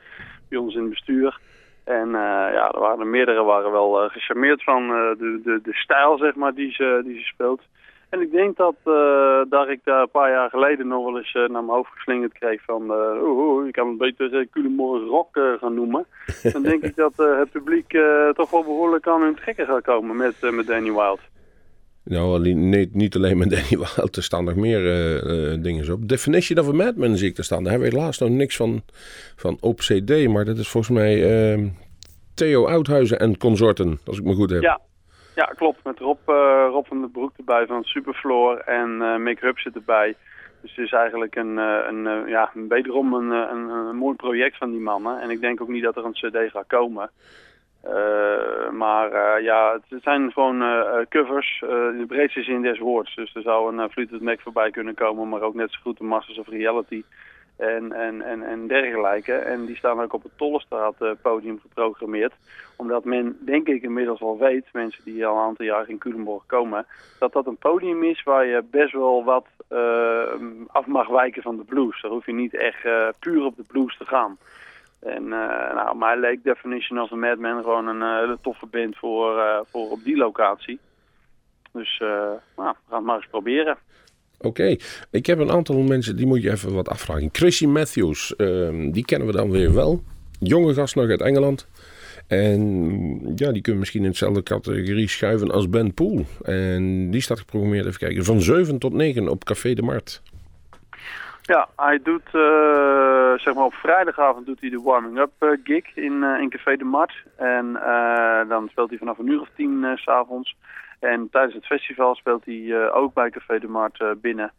bij 0.49 0.59
ons 0.59 0.75
in 0.75 0.81
het 0.81 0.91
bestuur. 0.91 1.39
En 1.87 2.15
eh, 2.15 2.53
ja, 2.53 2.71
er 2.71 2.81
waren 2.81 3.01
er 3.01 3.07
meerdere 3.07 3.43
waren 3.43 3.73
wel 3.73 4.03
eh, 4.03 4.11
gecharmeerd 4.11 4.63
van 4.63 4.83
eh, 4.83 5.19
de, 5.19 5.41
de, 5.45 5.61
de 5.63 5.75
stijl, 5.75 6.19
zeg 6.19 6.35
maar, 6.35 6.55
die 6.55 6.73
ze, 6.73 7.03
die 7.05 7.19
ze 7.19 7.25
speelt. 7.25 7.61
En 8.11 8.21
ik 8.21 8.31
denk 8.31 8.57
dat, 8.57 8.75
dat 9.49 9.69
ik 9.69 9.81
daar 9.85 10.01
een 10.01 10.11
paar 10.11 10.31
jaar 10.31 10.51
geleden 10.51 10.87
nog 10.87 11.05
wel 11.05 11.19
eens 11.19 11.33
naar 11.33 11.51
mijn 11.51 11.69
hoofd 11.69 11.93
geslingerd 11.93 12.33
kreeg 12.33 12.63
van... 12.63 12.91
oeh, 13.23 13.67
ik 13.67 13.73
kan 13.73 13.89
het 13.89 13.99
beter 13.99 14.33
uh, 14.33 14.47
Culemborg 14.51 15.09
Rock 15.09 15.29
gaan 15.61 15.75
noemen. 15.75 16.07
Dan 16.53 16.63
denk 16.63 16.83
ik 16.83 16.97
dat 16.97 17.13
het 17.17 17.51
publiek 17.51 17.99
toch 18.33 18.51
wel 18.51 18.65
behoorlijk 18.65 19.09
aan 19.09 19.23
hun 19.23 19.35
trekken 19.35 19.67
gaat 19.67 19.83
komen 19.83 20.17
met, 20.17 20.51
met 20.51 20.67
Danny 20.67 20.93
Wild. 20.93 21.21
Nou, 22.09 22.55
nee, 22.55 22.91
niet 22.93 23.17
alleen 23.17 23.39
met 23.39 23.51
Danny 23.51 23.69
Wild. 23.95 24.17
Er 24.17 24.23
staan 24.23 24.45
nog 24.45 24.55
meer 24.55 24.87
eh, 24.87 25.53
eh, 25.53 25.63
dingen 25.63 25.93
op. 25.93 26.09
Definition 26.09 26.59
of 26.59 26.69
a 26.69 26.73
Madman 26.73 27.17
zie 27.17 27.31
ik 27.31 27.39
er 27.39 27.45
staan. 27.45 27.63
Daar 27.63 27.73
hebben 27.73 27.91
we 27.91 27.97
helaas 27.97 28.19
nog 28.19 28.29
niks 28.29 28.57
van, 28.57 28.83
van 29.37 29.57
op 29.61 29.79
CD. 29.79 30.29
Maar 30.29 30.45
dat 30.45 30.57
is 30.57 30.69
volgens 30.69 30.99
mij 30.99 31.15
ehm, 31.53 31.69
Theo 32.35 32.67
Oudhuizen 32.67 33.19
en 33.19 33.39
consorten, 33.39 33.99
als 34.07 34.19
ik 34.19 34.25
me 34.25 34.35
goed 34.35 34.51
heb. 34.51 34.63
Ja, 34.63 34.81
ja 35.35 35.45
klopt. 35.45 35.85
Met 35.85 35.99
Rob, 35.99 36.19
eh, 36.27 36.67
Rob 36.71 36.87
van 36.87 37.01
den 37.01 37.11
Broek 37.11 37.33
erbij 37.37 37.67
van 37.67 37.83
Superfloor 37.85 38.57
en 38.57 38.97
Make 39.23 39.47
Up 39.47 39.59
zit 39.59 39.75
erbij. 39.75 40.15
Dus 40.63 40.77
het 40.77 40.85
is 40.85 40.93
eigenlijk 40.93 41.37
een, 41.37 41.57
een, 41.57 42.29
ja, 42.29 42.51
wederom 42.69 43.15
een, 43.15 43.31
een, 43.31 43.69
een 43.69 43.97
mooi 43.97 44.17
project 44.17 44.57
van 44.57 44.71
die 44.71 44.81
mannen. 44.81 45.21
En 45.21 45.31
ik 45.31 45.41
denk 45.41 45.61
ook 45.61 45.69
niet 45.69 45.83
dat 45.83 45.97
er 45.97 46.05
een 46.05 46.13
cd 46.13 46.51
gaat 46.51 46.67
komen. 46.67 47.11
Eh, 47.89 48.71
maar 48.71 49.13
eh, 49.13 49.43
ja, 49.43 49.79
het 49.89 50.03
zijn 50.03 50.33
gewoon 50.33 50.63
eh, 50.63 51.07
covers 51.09 51.63
in 51.63 51.99
de 51.99 52.05
breedste 52.07 52.43
zin 52.43 52.63
des 52.63 52.79
woords. 52.79 53.15
Dus 53.15 53.35
er 53.35 53.43
zou 53.43 53.73
een 53.73 53.85
uh, 53.85 53.91
Fleetwood 53.91 54.21
Mac 54.21 54.41
voorbij 54.41 54.71
kunnen 54.71 54.95
komen, 54.95 55.29
maar 55.29 55.43
ook 55.43 55.55
net 55.55 55.73
zo 55.73 55.79
goed 55.83 55.99
de 55.99 56.05
Masters 56.05 56.39
of 56.39 56.49
Reality 56.49 57.03
en, 57.57 57.93
en, 57.93 58.23
en, 58.23 58.43
en 58.43 58.67
dergelijke. 58.67 59.33
En 59.33 59.67
die 59.67 59.77
staan 59.77 60.03
ook 60.03 60.13
op 60.13 60.23
het 60.23 60.33
Tollestraat 60.37 60.97
podium 61.23 61.61
geprogrammeerd. 61.61 62.33
Omdat 62.77 63.05
men, 63.05 63.39
denk 63.41 63.67
ik, 63.67 63.83
inmiddels 63.83 64.21
wel 64.21 64.39
weet, 64.39 64.67
mensen 64.73 65.05
die 65.05 65.27
al 65.27 65.37
een 65.37 65.43
aantal 65.43 65.67
jaar 65.67 65.89
in 65.89 65.99
Culemborg 65.99 66.47
komen, 66.47 66.87
dat 67.19 67.33
dat 67.33 67.47
een 67.47 67.57
podium 67.57 68.03
is 68.03 68.23
waar 68.23 68.47
je 68.47 68.65
best 68.71 68.93
wel 68.93 69.25
wat 69.25 69.47
af 70.67 70.87
mag 70.87 71.09
wijken 71.09 71.43
van 71.43 71.57
de 71.57 71.65
blues. 71.65 72.03
Daar 72.03 72.11
hoef 72.11 72.27
je 72.27 72.33
niet 72.33 72.55
echt 72.55 72.83
puur 73.19 73.45
op 73.45 73.57
de 73.57 73.65
blues 73.67 73.97
te 73.97 74.05
gaan. 74.05 74.39
En 75.07 75.23
uh, 75.23 75.75
nou, 75.75 75.97
mij 75.97 76.21
leek 76.21 76.45
Definition 76.45 77.01
of 77.01 77.13
a 77.13 77.17
Madman 77.17 77.63
gewoon 77.63 77.87
een 77.87 78.01
uh, 78.01 78.19
hele 78.19 78.39
toffe 78.43 78.67
band 78.67 78.97
voor, 78.97 79.37
uh, 79.37 79.59
voor 79.65 79.91
op 79.91 80.05
die 80.05 80.17
locatie. 80.17 80.79
Dus 81.73 81.99
nou, 81.99 82.39
we 82.57 82.63
gaan 82.63 82.75
het 82.89 83.05
maar 83.05 83.17
eens 83.17 83.27
proberen. 83.31 83.79
Oké, 84.41 84.77
ik 85.11 85.27
heb 85.27 85.39
een 85.39 85.51
aantal 85.51 85.79
mensen, 85.79 86.17
die 86.17 86.27
moet 86.27 86.43
je 86.43 86.51
even 86.51 86.75
wat 86.75 86.89
afvragen. 86.89 87.29
Chrissy 87.33 87.67
Matthews, 87.67 88.35
uh, 88.37 88.93
die 88.93 89.05
kennen 89.05 89.27
we 89.27 89.35
dan 89.35 89.51
weer 89.51 89.75
wel. 89.75 90.03
Jonge 90.41 90.75
gast 90.75 90.95
nog 90.95 91.09
uit 91.09 91.21
Engeland. 91.21 91.69
En 92.27 93.33
ja, 93.37 93.53
die 93.53 93.63
kunnen 93.63 93.81
misschien 93.81 94.05
in 94.05 94.11
dezelfde 94.11 94.43
categorie 94.43 95.09
schuiven 95.09 95.51
als 95.51 95.69
Ben 95.69 95.95
Poel. 95.95 96.25
En 96.43 97.11
die 97.11 97.21
staat 97.21 97.39
geprogrammeerd, 97.39 97.87
even 97.87 97.99
kijken, 97.99 98.25
van 98.25 98.41
7 98.41 98.79
tot 98.79 98.93
9 98.93 99.29
op 99.29 99.45
Café 99.45 99.75
de 99.75 99.83
Mart. 99.83 100.23
Ja, 101.47 101.69
hij 101.77 101.99
doet, 102.03 102.29
uh, 102.33 103.39
zeg 103.39 103.55
maar 103.55 103.65
op 103.65 103.75
vrijdagavond 103.75 104.47
doet 104.47 104.61
hij 104.61 104.71
de 104.71 104.81
warming-up 104.81 105.31
uh, 105.41 105.51
gig 105.65 105.97
in, 105.97 106.13
uh, 106.13 106.41
in 106.41 106.51
Café 106.51 106.77
de 106.77 106.85
Mart. 106.85 107.25
En 107.37 107.73
dan 108.49 108.69
speelt 108.69 108.89
hij 108.89 108.99
vanaf 108.99 109.19
een 109.19 109.31
uur 109.31 109.41
of 109.41 109.49
tien 109.55 109.93
s 109.95 110.03
s'avonds. 110.03 110.57
En 111.01 111.29
tijdens 111.31 111.55
het 111.55 111.67
festival 111.67 112.15
speelt 112.15 112.45
hij 112.45 112.91
ook 112.91 113.15
bij 113.15 113.31
Café 113.31 113.59
de 113.59 113.69
Mart 113.69 114.05
binnen. 114.21 114.53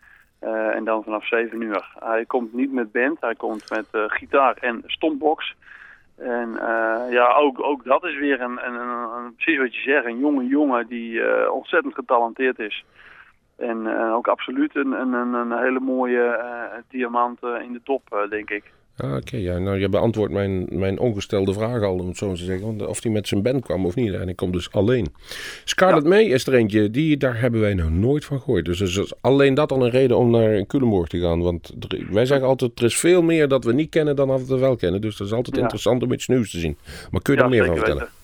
en 0.73 0.83
dan 0.83 1.03
vanaf 1.03 1.27
7 1.27 1.61
uur. 1.61 1.95
Hij 1.99 2.25
komt 2.25 2.53
niet 2.53 2.71
met 2.71 2.91
band, 2.91 3.21
hij 3.21 3.35
komt 3.35 3.69
met 3.69 3.87
gitaar 3.91 4.57
en 4.57 4.83
stompbox. 4.85 5.55
En 6.17 6.57
ja, 7.09 7.33
ook, 7.33 7.63
ook 7.63 7.83
dat 7.83 8.03
is 8.03 8.17
weer 8.17 8.41
een, 8.41 8.67
een, 8.67 8.75
een, 8.75 9.35
precies 9.35 9.59
wat 9.59 9.75
je 9.75 9.81
zegt, 9.81 10.05
een 10.05 10.19
jonge 10.19 10.45
jongen 10.45 10.87
die 10.87 11.21
ontzettend 11.51 11.93
getalenteerd 11.93 12.59
is. 12.59 12.85
En 13.57 13.77
uh, 13.77 14.13
ook 14.13 14.27
absoluut 14.27 14.75
een, 14.75 14.91
een, 14.91 15.33
een 15.33 15.57
hele 15.57 15.79
mooie 15.79 16.39
uh, 16.43 16.77
diamant 16.89 17.43
uh, 17.43 17.61
in 17.61 17.73
de 17.73 17.81
top, 17.83 18.27
denk 18.29 18.49
ik. 18.49 18.63
Ah, 18.97 19.09
Oké, 19.09 19.17
okay, 19.17 19.41
ja, 19.41 19.57
nou 19.57 19.79
je 19.79 19.89
beantwoordt 19.89 20.33
mijn, 20.33 20.67
mijn 20.69 20.99
ongestelde 20.99 21.53
vraag 21.53 21.83
al, 21.83 21.97
om 21.97 22.07
het 22.07 22.17
zo 22.17 22.33
te 22.33 22.43
zeggen. 22.43 22.87
Of 22.87 23.03
hij 23.03 23.11
met 23.11 23.27
zijn 23.27 23.41
band 23.41 23.63
kwam 23.63 23.85
of 23.85 23.95
niet. 23.95 24.13
En 24.13 24.29
ik 24.29 24.35
kom 24.35 24.51
dus 24.51 24.71
alleen. 24.71 25.07
Scarlett 25.63 26.03
ja. 26.03 26.09
May 26.09 26.23
is 26.23 26.47
er 26.47 26.53
eentje, 26.53 26.91
die, 26.91 27.17
daar 27.17 27.39
hebben 27.39 27.61
wij 27.61 27.73
nog 27.73 27.89
nooit 27.89 28.25
van 28.25 28.39
gehoord. 28.39 28.65
Dus 28.65 28.81
is 28.81 29.13
alleen 29.21 29.53
dat 29.53 29.71
al 29.71 29.85
een 29.85 29.91
reden 29.91 30.17
om 30.17 30.31
naar 30.31 30.65
Culemborg 30.65 31.07
te 31.07 31.19
gaan. 31.19 31.41
Want 31.41 31.75
wij 32.11 32.25
zeggen 32.25 32.47
altijd, 32.47 32.79
er 32.79 32.85
is 32.85 32.97
veel 32.97 33.21
meer 33.21 33.47
dat 33.47 33.63
we 33.63 33.73
niet 33.73 33.89
kennen 33.89 34.15
dan 34.15 34.27
dat 34.27 34.45
we 34.45 34.57
wel 34.57 34.75
kennen. 34.75 35.01
Dus 35.01 35.17
dat 35.17 35.27
is 35.27 35.33
altijd 35.33 35.55
ja. 35.55 35.61
interessant 35.61 36.03
om 36.03 36.13
iets 36.13 36.27
nieuws 36.27 36.51
te 36.51 36.59
zien. 36.59 36.77
Maar 37.11 37.21
kun 37.21 37.35
je 37.35 37.41
er 37.41 37.49
meer 37.49 37.65
van 37.65 37.75
vertellen? 37.75 37.99
Weten. 37.99 38.16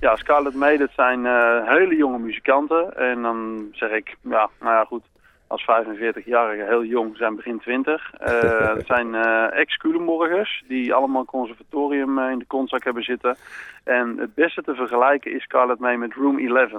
Ja, 0.00 0.16
Scarlett 0.16 0.54
May, 0.54 0.76
dat 0.76 0.90
zijn 0.94 1.24
uh, 1.24 1.68
hele 1.68 1.96
jonge 1.96 2.18
muzikanten. 2.18 2.96
En 2.96 3.22
dan 3.22 3.68
zeg 3.72 3.90
ik, 3.90 4.16
ja, 4.22 4.48
nou 4.60 4.74
ja, 4.74 4.84
goed, 4.84 5.02
als 5.46 5.62
45-jarige 5.62 6.64
heel 6.64 6.84
jong, 6.84 7.16
zijn 7.16 7.36
begin 7.36 7.58
20. 7.58 8.12
Uh, 8.20 8.74
dat 8.74 8.86
zijn 8.86 9.14
uh, 9.14 9.52
ex-Culemborgers 9.52 10.64
die 10.68 10.94
allemaal 10.94 11.24
conservatorium 11.24 12.18
in 12.18 12.38
de 12.38 12.44
kontzak 12.44 12.84
hebben 12.84 13.02
zitten. 13.02 13.36
En 13.84 14.16
het 14.18 14.34
beste 14.34 14.62
te 14.62 14.74
vergelijken 14.74 15.32
is 15.32 15.42
Scarlett 15.42 15.80
May 15.80 15.96
met 15.96 16.14
Room 16.14 16.38
11 16.38 16.70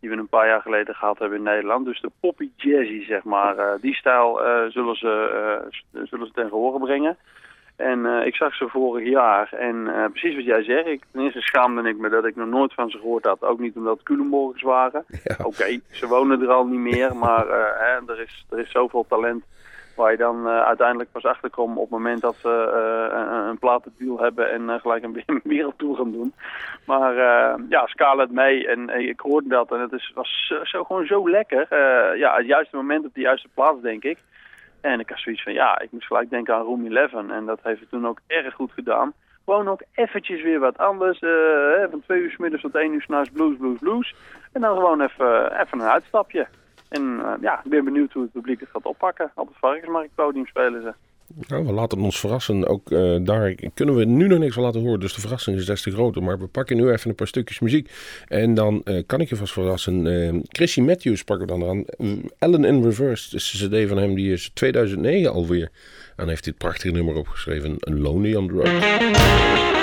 die 0.00 0.10
we 0.10 0.16
een 0.16 0.28
paar 0.28 0.46
jaar 0.46 0.62
geleden 0.62 0.94
gehad 0.94 1.18
hebben 1.18 1.38
in 1.38 1.44
Nederland. 1.44 1.84
Dus 1.84 2.00
de 2.00 2.10
poppy 2.20 2.50
jazzy, 2.56 3.04
zeg 3.04 3.24
maar. 3.24 3.58
Uh, 3.58 3.64
die 3.80 3.94
stijl 3.94 4.46
uh, 4.46 4.70
zullen, 4.70 4.96
ze, 4.96 5.12
uh, 5.92 6.04
zullen 6.06 6.26
ze 6.26 6.32
ten 6.32 6.48
gehore 6.48 6.78
brengen. 6.78 7.16
En 7.76 8.06
eh, 8.06 8.26
ik 8.26 8.34
zag 8.36 8.54
ze 8.54 8.68
vorig 8.68 9.08
jaar. 9.08 9.52
En 9.52 9.88
eh, 9.94 10.04
precies 10.10 10.34
wat 10.36 10.44
jij 10.44 10.62
zegt. 10.62 10.86
Ik, 10.86 11.02
ten 11.12 11.22
eerste 11.22 11.40
schaamde 11.40 11.88
ik 11.88 11.96
me 11.98 12.08
dat 12.08 12.24
ik 12.26 12.36
nog 12.36 12.48
nooit 12.48 12.74
van 12.74 12.90
ze 12.90 12.98
gehoord 12.98 13.24
had. 13.24 13.42
Ook 13.42 13.58
niet 13.58 13.76
omdat 13.76 13.94
het 13.94 14.02
Culemborgers 14.02 14.62
waren. 14.62 15.04
Ja. 15.24 15.36
Oké, 15.44 15.78
ze 15.90 16.06
wonen 16.06 16.42
er 16.42 16.48
al 16.50 16.66
niet 16.66 16.80
meer. 16.94 17.16
Maar 17.16 17.48
eh, 17.48 17.80
hè, 17.80 18.12
er, 18.12 18.20
is, 18.20 18.46
er 18.50 18.58
is 18.58 18.70
zoveel 18.70 19.06
talent 19.08 19.44
waar 19.96 20.10
je 20.10 20.16
dan 20.16 20.46
uiteindelijk 20.48 21.12
pas 21.12 21.24
achter 21.24 21.50
komt 21.50 21.76
op 21.76 21.82
het 21.82 21.90
moment 21.90 22.20
dat 22.20 22.34
ze 22.36 22.48
een, 23.14 23.48
een 23.48 23.58
platendeal 23.58 24.18
hebben 24.20 24.50
en 24.52 24.80
gelijk 24.80 25.02
een, 25.04 25.22
wereldtour 25.44 25.96
gaan 25.96 26.12
doen. 26.12 26.34
Maar 26.86 27.14
ja, 27.68 27.86
Scarlett 27.86 28.30
mee 28.32 28.66
en 28.68 28.88
ik 28.88 29.20
hoorde 29.20 29.48
dat 29.48 29.72
en 29.72 29.80
het 29.80 29.92
is, 29.92 30.12
was 30.14 30.46
zo, 30.48 30.64
zo- 30.64 30.84
gewoon 30.84 31.06
zo 31.06 31.30
lekker. 31.30 31.66
Ja, 32.18 32.36
het 32.36 32.46
juiste 32.46 32.76
moment 32.76 33.04
op 33.06 33.14
de 33.14 33.20
juiste 33.20 33.48
plaats, 33.54 33.80
denk 33.82 34.04
ik. 34.04 34.18
En 34.84 35.00
ik 35.00 35.08
had 35.08 35.18
zoiets 35.18 35.42
van, 35.42 35.52
ja, 35.52 35.80
ik 35.80 35.92
moest 35.92 36.06
gelijk 36.06 36.30
denken 36.30 36.54
aan 36.54 36.62
Room 36.62 36.96
11. 36.96 37.12
En 37.12 37.44
dat 37.44 37.58
heeft 37.62 37.80
het 37.80 37.90
toen 37.90 38.06
ook 38.06 38.20
erg 38.26 38.54
goed 38.54 38.72
gedaan. 38.72 39.12
Gewoon 39.44 39.68
ook 39.68 39.82
eventjes 39.94 40.42
weer 40.42 40.58
wat 40.58 40.78
anders. 40.78 41.18
eh, 41.20 41.90
van 41.90 42.00
twee 42.00 42.20
uur 42.20 42.30
's 42.30 42.36
middags 42.36 42.62
tot 42.62 42.74
één 42.74 42.92
uur 42.92 43.02
s'nachts 43.02 43.30
blues, 43.30 43.56
blues, 43.56 43.78
blues. 43.78 44.14
En 44.52 44.60
dan 44.60 44.76
gewoon 44.76 45.00
even, 45.00 45.60
even 45.60 45.80
een 45.80 45.88
uitstapje. 45.88 46.46
En 46.88 47.20
eh, 47.24 47.32
ja, 47.40 47.60
ik 47.64 47.70
ben 47.70 47.84
benieuwd 47.84 48.12
hoe 48.12 48.22
het 48.22 48.32
publiek 48.32 48.60
het 48.60 48.68
gaat 48.68 48.84
oppakken. 48.84 49.30
Op 49.34 49.48
het 49.48 49.56
Varkensmarktpodium 49.58 50.46
spelen 50.46 50.82
ze. 50.82 50.94
Nou, 51.48 51.66
we 51.66 51.72
laten 51.72 51.98
ons 51.98 52.20
verrassen. 52.20 52.68
Ook 52.68 52.90
eh, 52.90 53.16
daar 53.22 53.54
kunnen 53.74 53.94
we 53.96 54.04
nu 54.04 54.26
nog 54.28 54.38
niks 54.38 54.54
van 54.54 54.62
laten 54.62 54.80
horen, 54.80 55.00
dus 55.00 55.14
de 55.14 55.20
verrassing 55.20 55.56
is 55.56 55.66
des 55.66 55.82
te 55.82 55.90
groter. 55.90 56.22
Maar 56.22 56.38
we 56.38 56.46
pakken 56.46 56.76
nu 56.76 56.90
even 56.90 57.10
een 57.10 57.14
paar 57.16 57.26
stukjes 57.26 57.58
muziek. 57.58 57.90
En 58.28 58.54
dan 58.54 58.80
eh, 58.84 59.02
kan 59.06 59.20
ik 59.20 59.28
je 59.28 59.36
vast 59.36 59.52
verrassen. 59.52 60.06
eh 60.06 60.34
Chrissy 60.48 60.80
Matthews 60.80 61.24
pakken 61.24 61.46
we 61.46 61.58
dan 61.58 61.68
aan. 61.68 61.84
Ellen 62.38 62.64
in 62.64 62.82
Reverse, 62.82 63.36
is 63.36 63.50
de 63.50 63.68
cd 63.68 63.88
van 63.88 63.98
hem, 63.98 64.14
die 64.14 64.32
is 64.32 64.50
2009 64.54 65.32
alweer. 65.32 65.70
En 66.16 66.28
heeft 66.28 66.44
dit 66.44 66.58
prachtige 66.58 66.94
nummer 66.94 67.14
opgeschreven, 67.14 67.76
Lonely 67.78 68.34
on 68.34 68.48
the. 68.48 69.73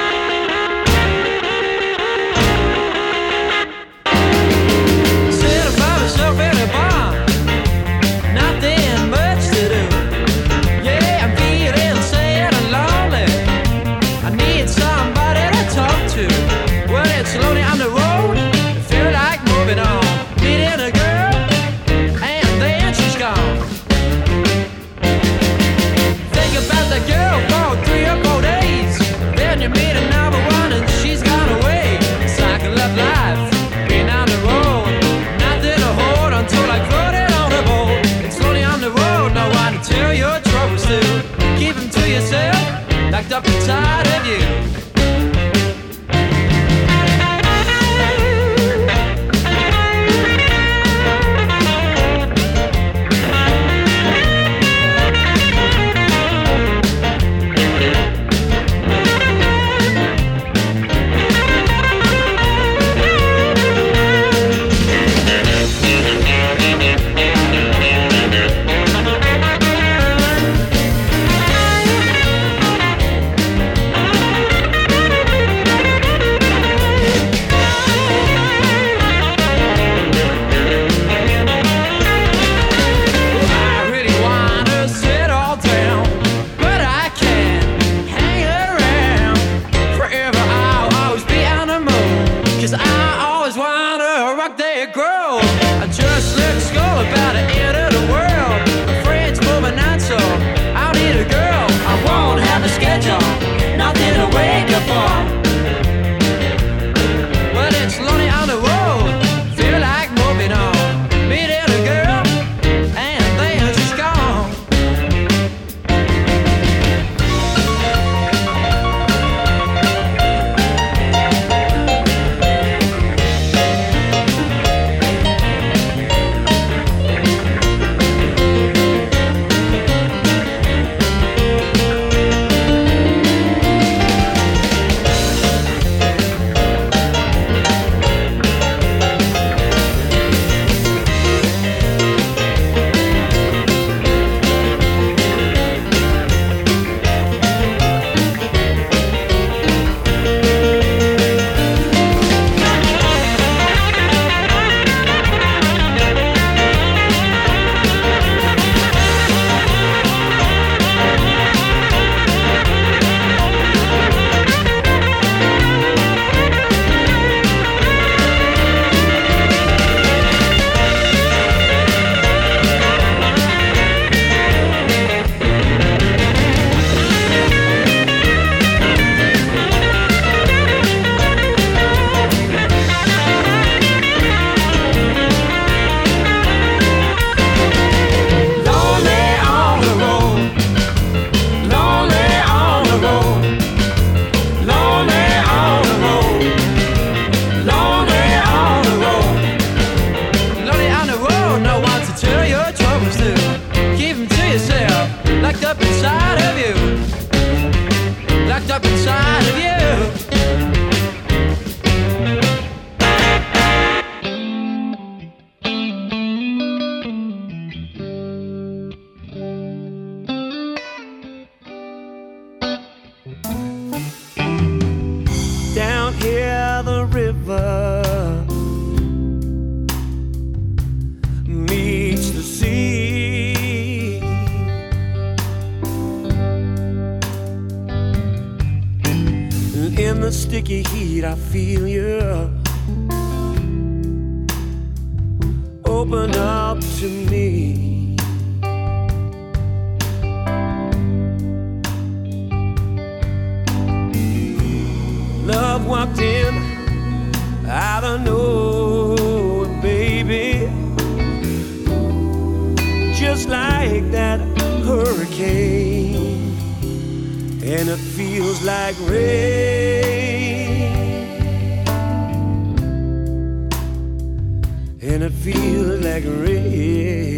And 275.11 275.23
it 275.23 275.33
feels 275.33 275.99
like 276.05 276.23
rain. 276.23 277.35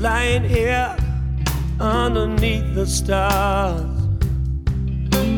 Lying 0.00 0.44
here 0.44 0.96
underneath 1.80 2.76
the 2.76 2.86
stars, 2.86 3.84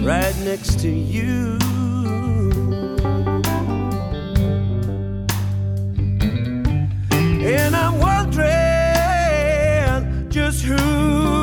right 0.04 0.36
next 0.44 0.78
to 0.80 0.90
you. 0.90 1.58
And 7.42 7.74
I'm 7.74 7.98
wondering 7.98 8.50
just 10.28 10.64
who 10.64 11.39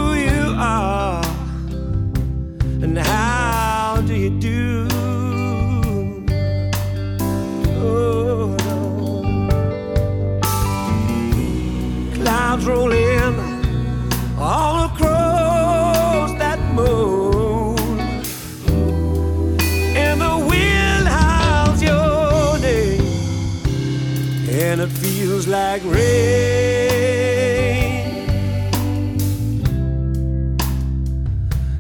like 25.78 25.94
rain. 25.94 26.08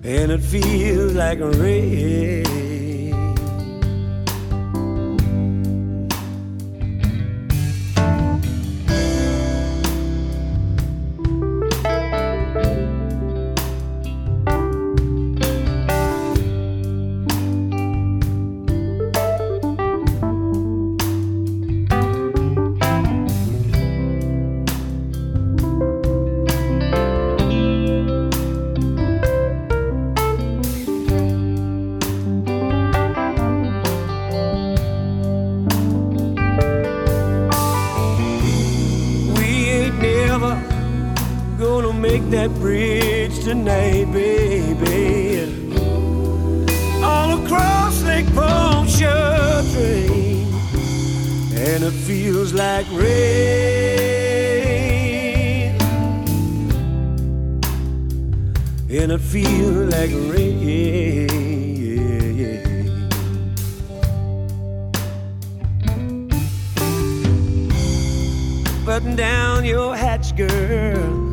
And 0.03 0.31
it 0.31 0.41
feels 0.41 1.13
like 1.13 1.39
rain. 1.39 2.46
That 42.47 42.59
bridge 42.59 43.43
tonight, 43.43 44.11
baby. 44.11 45.53
All 47.03 47.43
across 47.43 48.03
Lake 48.03 48.27
Pontchartrain, 48.33 50.47
and 51.55 51.83
it 51.83 51.91
feels 51.91 52.53
like 52.53 52.85
rain. 52.91 53.35
And 58.89 59.11
it 59.11 59.21
feels 59.21 59.93
like 59.93 60.11
rain. 60.31 61.27
button 68.85 69.17
down 69.17 69.65
your 69.65 69.97
hatch, 69.97 70.33
girl, 70.37 71.26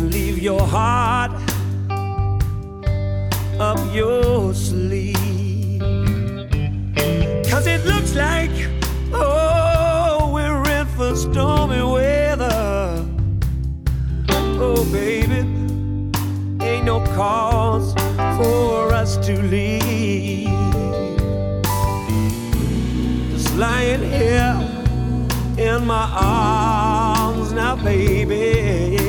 and 0.00 0.14
leave 0.14 0.38
your 0.38 0.62
heart 0.62 1.30
up 3.60 3.78
your 3.94 4.54
sleeve. 4.54 5.80
Cause 7.50 7.66
it 7.66 7.84
looks 7.84 8.14
like, 8.14 8.50
oh, 9.12 10.30
we're 10.32 10.64
in 10.78 10.86
for 10.96 11.14
stormy 11.14 11.82
weather. 11.82 13.04
Oh, 14.66 14.88
baby, 14.90 15.40
ain't 16.64 16.86
no 16.86 17.04
cause 17.14 17.92
for 18.38 18.94
us 18.94 19.18
to 19.26 19.34
leave 19.42 20.48
just 23.32 23.54
lying 23.56 24.02
here 24.10 24.56
in 25.58 25.86
my 25.86 26.06
arms 26.14 27.52
now, 27.52 27.76
baby. 27.76 28.99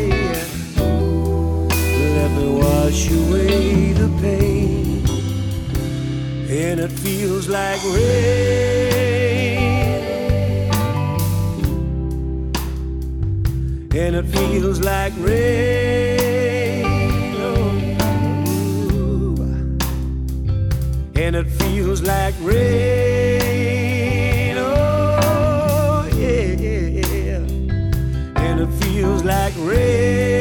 Me 2.35 2.45
wash 2.61 3.03
away 3.11 3.93
the 3.93 4.09
pain, 4.21 5.03
and 6.49 6.79
it 6.79 6.91
feels 6.91 7.47
like 7.47 7.81
rain, 7.83 9.21
and 13.93 14.15
it 14.15 14.25
feels 14.35 14.79
like 14.81 15.13
rain. 15.17 16.85
Oh. 17.37 17.59
And 21.23 21.35
it 21.35 21.47
feels 21.61 22.01
like 22.01 22.35
rain, 22.41 22.57
oh 24.57 26.07
yeah. 26.17 27.43
And 28.45 28.59
it 28.61 28.71
feels 28.83 29.23
like 29.23 29.53
rain, 29.59 30.40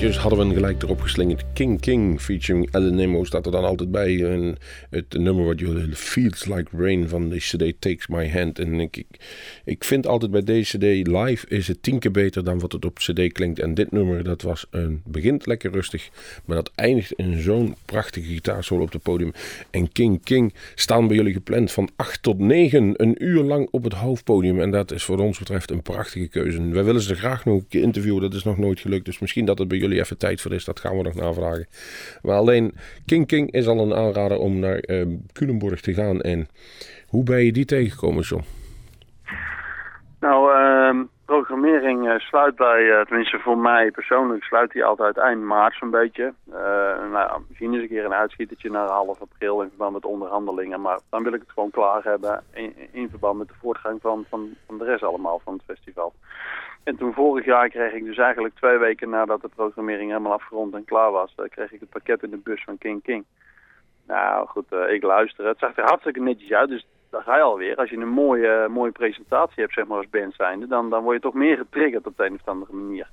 Matthews 0.00 0.22
hadden 0.22 0.38
we 0.38 0.44
een 0.44 0.60
gelijk 0.60 0.82
erop 0.82 1.00
geslingerd. 1.00 1.44
King 1.52 1.80
King 1.80 2.20
featuring 2.20 2.70
Ellen 2.70 2.94
Nemo 2.94 3.24
staat 3.24 3.46
er 3.46 3.52
dan 3.52 3.64
altijd 3.64 3.90
bij. 3.90 4.24
En 4.24 4.56
het 4.90 5.18
nummer 5.18 5.44
wat 5.44 5.60
jullie 5.60 5.94
Feels 5.94 6.44
Like 6.44 6.76
Rain 6.76 7.08
van 7.08 7.28
de 7.28 7.36
CD 7.36 7.80
Takes 7.80 8.06
My 8.06 8.30
Hand. 8.30 8.58
En 8.58 8.80
ik, 8.80 8.96
ik, 8.96 9.06
ik 9.64 9.84
vind 9.84 10.06
altijd 10.06 10.30
bij 10.30 10.42
deze 10.42 10.78
CD 10.78 11.06
live 11.06 11.46
is 11.48 11.68
het 11.68 11.82
tien 11.82 11.98
keer 11.98 12.10
beter 12.10 12.44
dan 12.44 12.58
wat 12.58 12.72
het 12.72 12.84
op 12.84 12.98
CD 12.98 13.32
klinkt. 13.32 13.58
En 13.58 13.74
dit 13.74 13.90
nummer 13.90 14.24
dat 14.24 14.42
was 14.42 14.66
een, 14.70 15.02
begint 15.06 15.46
lekker 15.46 15.72
rustig. 15.72 16.10
Maar 16.44 16.56
dat 16.56 16.70
eindigt 16.74 17.12
in 17.12 17.40
zo'n 17.40 17.74
prachtige 17.84 18.26
gitaarsolo 18.26 18.82
op 18.82 18.92
het 18.92 19.02
podium. 19.02 19.32
En 19.70 19.92
King 19.92 20.22
King 20.22 20.54
staan 20.74 21.06
bij 21.06 21.16
jullie 21.16 21.32
gepland 21.32 21.72
van 21.72 21.88
8 21.96 22.22
tot 22.22 22.38
9. 22.38 22.92
Een 22.96 23.24
uur 23.24 23.42
lang 23.42 23.68
op 23.70 23.84
het 23.84 23.92
hoofdpodium. 23.92 24.60
En 24.60 24.70
dat 24.70 24.92
is 24.92 25.04
voor 25.04 25.18
ons 25.18 25.38
betreft 25.38 25.70
een 25.70 25.82
prachtige 25.82 26.28
keuze. 26.28 26.68
Wij 26.68 26.84
willen 26.84 27.00
ze 27.00 27.14
graag 27.14 27.44
nog 27.44 27.56
een 27.56 27.68
keer 27.68 27.82
interviewen. 27.82 28.20
Dat 28.20 28.34
is 28.34 28.44
nog 28.44 28.58
nooit 28.58 28.80
gelukt. 28.80 29.04
Dus 29.04 29.18
misschien 29.18 29.44
dat 29.44 29.58
het 29.58 29.68
bij 29.68 29.78
jullie 29.78 30.00
even 30.00 30.18
tijd 30.18 30.40
voor 30.40 30.52
is. 30.52 30.64
Dat 30.64 30.80
gaan 30.80 30.96
we 30.96 31.02
nog 31.02 31.14
navragen. 31.14 31.66
Maar 32.22 32.36
alleen 32.36 32.74
King 33.06 33.26
King 33.26 33.52
is 33.52 33.66
al 33.66 33.80
een 33.80 33.94
aanrader 33.94 34.38
om 34.38 34.58
naar 34.58 34.82
uh, 34.86 35.06
Culemborg 35.32 35.80
te 35.80 35.94
gaan. 35.94 36.20
En 36.20 36.48
hoe 37.06 37.24
ben 37.24 37.44
je 37.44 37.52
die 37.52 37.64
tegengekomen, 37.64 38.22
John? 38.22 38.44
Nou, 40.20 40.52
uh, 40.52 41.04
programmering 41.24 42.06
uh, 42.06 42.18
sluit 42.18 42.56
bij, 42.56 42.82
uh, 42.82 43.00
tenminste 43.00 43.38
voor 43.38 43.58
mij 43.58 43.90
persoonlijk, 43.90 44.42
sluit 44.42 44.72
die 44.72 44.84
altijd 44.84 45.16
eind 45.16 45.42
maart 45.42 45.74
zo'n 45.74 45.90
beetje. 45.90 46.34
Uh, 46.48 46.54
nou, 47.12 47.42
misschien 47.48 47.72
eens 47.72 47.82
een 47.82 47.88
keer 47.88 48.04
een 48.04 48.14
uitschietertje 48.14 48.70
naar 48.70 48.88
half 48.88 49.20
april 49.20 49.62
in 49.62 49.68
verband 49.68 49.92
met 49.92 50.04
onderhandelingen. 50.04 50.80
Maar 50.80 50.98
dan 51.10 51.22
wil 51.22 51.32
ik 51.32 51.40
het 51.40 51.50
gewoon 51.50 51.70
klaar 51.70 52.02
hebben 52.02 52.44
in, 52.52 52.74
in 52.92 53.08
verband 53.10 53.38
met 53.38 53.48
de 53.48 53.54
voortgang 53.60 54.00
van, 54.00 54.24
van, 54.28 54.54
van 54.66 54.78
de 54.78 54.84
rest 54.84 55.02
allemaal 55.02 55.40
van 55.44 55.52
het 55.52 55.62
festival. 55.76 56.12
En 56.84 56.96
toen 56.96 57.12
vorig 57.12 57.44
jaar 57.44 57.68
kreeg 57.68 57.92
ik 57.92 58.04
dus 58.04 58.18
eigenlijk 58.18 58.54
twee 58.54 58.78
weken 58.78 59.10
nadat 59.10 59.40
de 59.40 59.48
programmering 59.48 60.10
helemaal 60.10 60.32
afgerond 60.32 60.74
en 60.74 60.84
klaar 60.84 61.10
was, 61.10 61.34
kreeg 61.48 61.72
ik 61.72 61.80
het 61.80 61.90
pakket 61.90 62.22
in 62.22 62.30
de 62.30 62.36
bus 62.36 62.64
van 62.64 62.78
King 62.78 63.02
King. 63.02 63.24
Nou 64.06 64.46
goed, 64.46 64.72
ik 64.88 65.02
luister. 65.02 65.46
Het 65.46 65.58
zag 65.58 65.76
er 65.76 65.84
hartstikke 65.84 66.20
netjes 66.20 66.52
uit, 66.52 66.68
dus 66.68 66.86
daar 67.10 67.22
ga 67.22 67.36
je 67.36 67.42
alweer. 67.42 67.76
Als 67.76 67.90
je 67.90 67.96
een 67.96 68.08
mooie, 68.08 68.68
mooie 68.68 68.92
presentatie 68.92 69.62
hebt, 69.62 69.72
zeg 69.72 69.86
maar, 69.86 69.96
als 69.96 70.10
band 70.10 70.34
zijnde, 70.34 70.66
dan, 70.66 70.90
dan 70.90 71.02
word 71.02 71.16
je 71.16 71.22
toch 71.22 71.34
meer 71.34 71.56
getriggerd 71.56 72.06
op 72.06 72.16
de 72.16 72.24
een 72.24 72.34
of 72.34 72.48
andere 72.48 72.72
manier. 72.72 73.08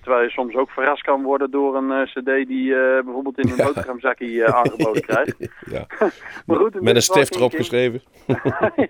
Terwijl 0.00 0.22
je 0.22 0.30
soms 0.30 0.54
ook 0.54 0.70
verrast 0.70 1.02
kan 1.02 1.22
worden 1.22 1.50
door 1.50 1.76
een 1.76 1.90
uh, 1.90 2.02
cd 2.02 2.48
die 2.48 2.70
uh, 2.70 3.02
bijvoorbeeld 3.02 3.38
in 3.38 3.50
een 3.50 3.56
ja. 3.64 3.64
boterhamzakje 3.64 4.26
uh, 4.26 4.44
aangeboden 4.44 5.02
krijgt. 5.10 5.36
ja. 5.70 5.86
maar 6.46 6.56
goed, 6.56 6.80
Met 6.80 6.94
een 6.94 7.02
stift 7.02 7.34
erop 7.34 7.52
geschreven. 7.52 8.02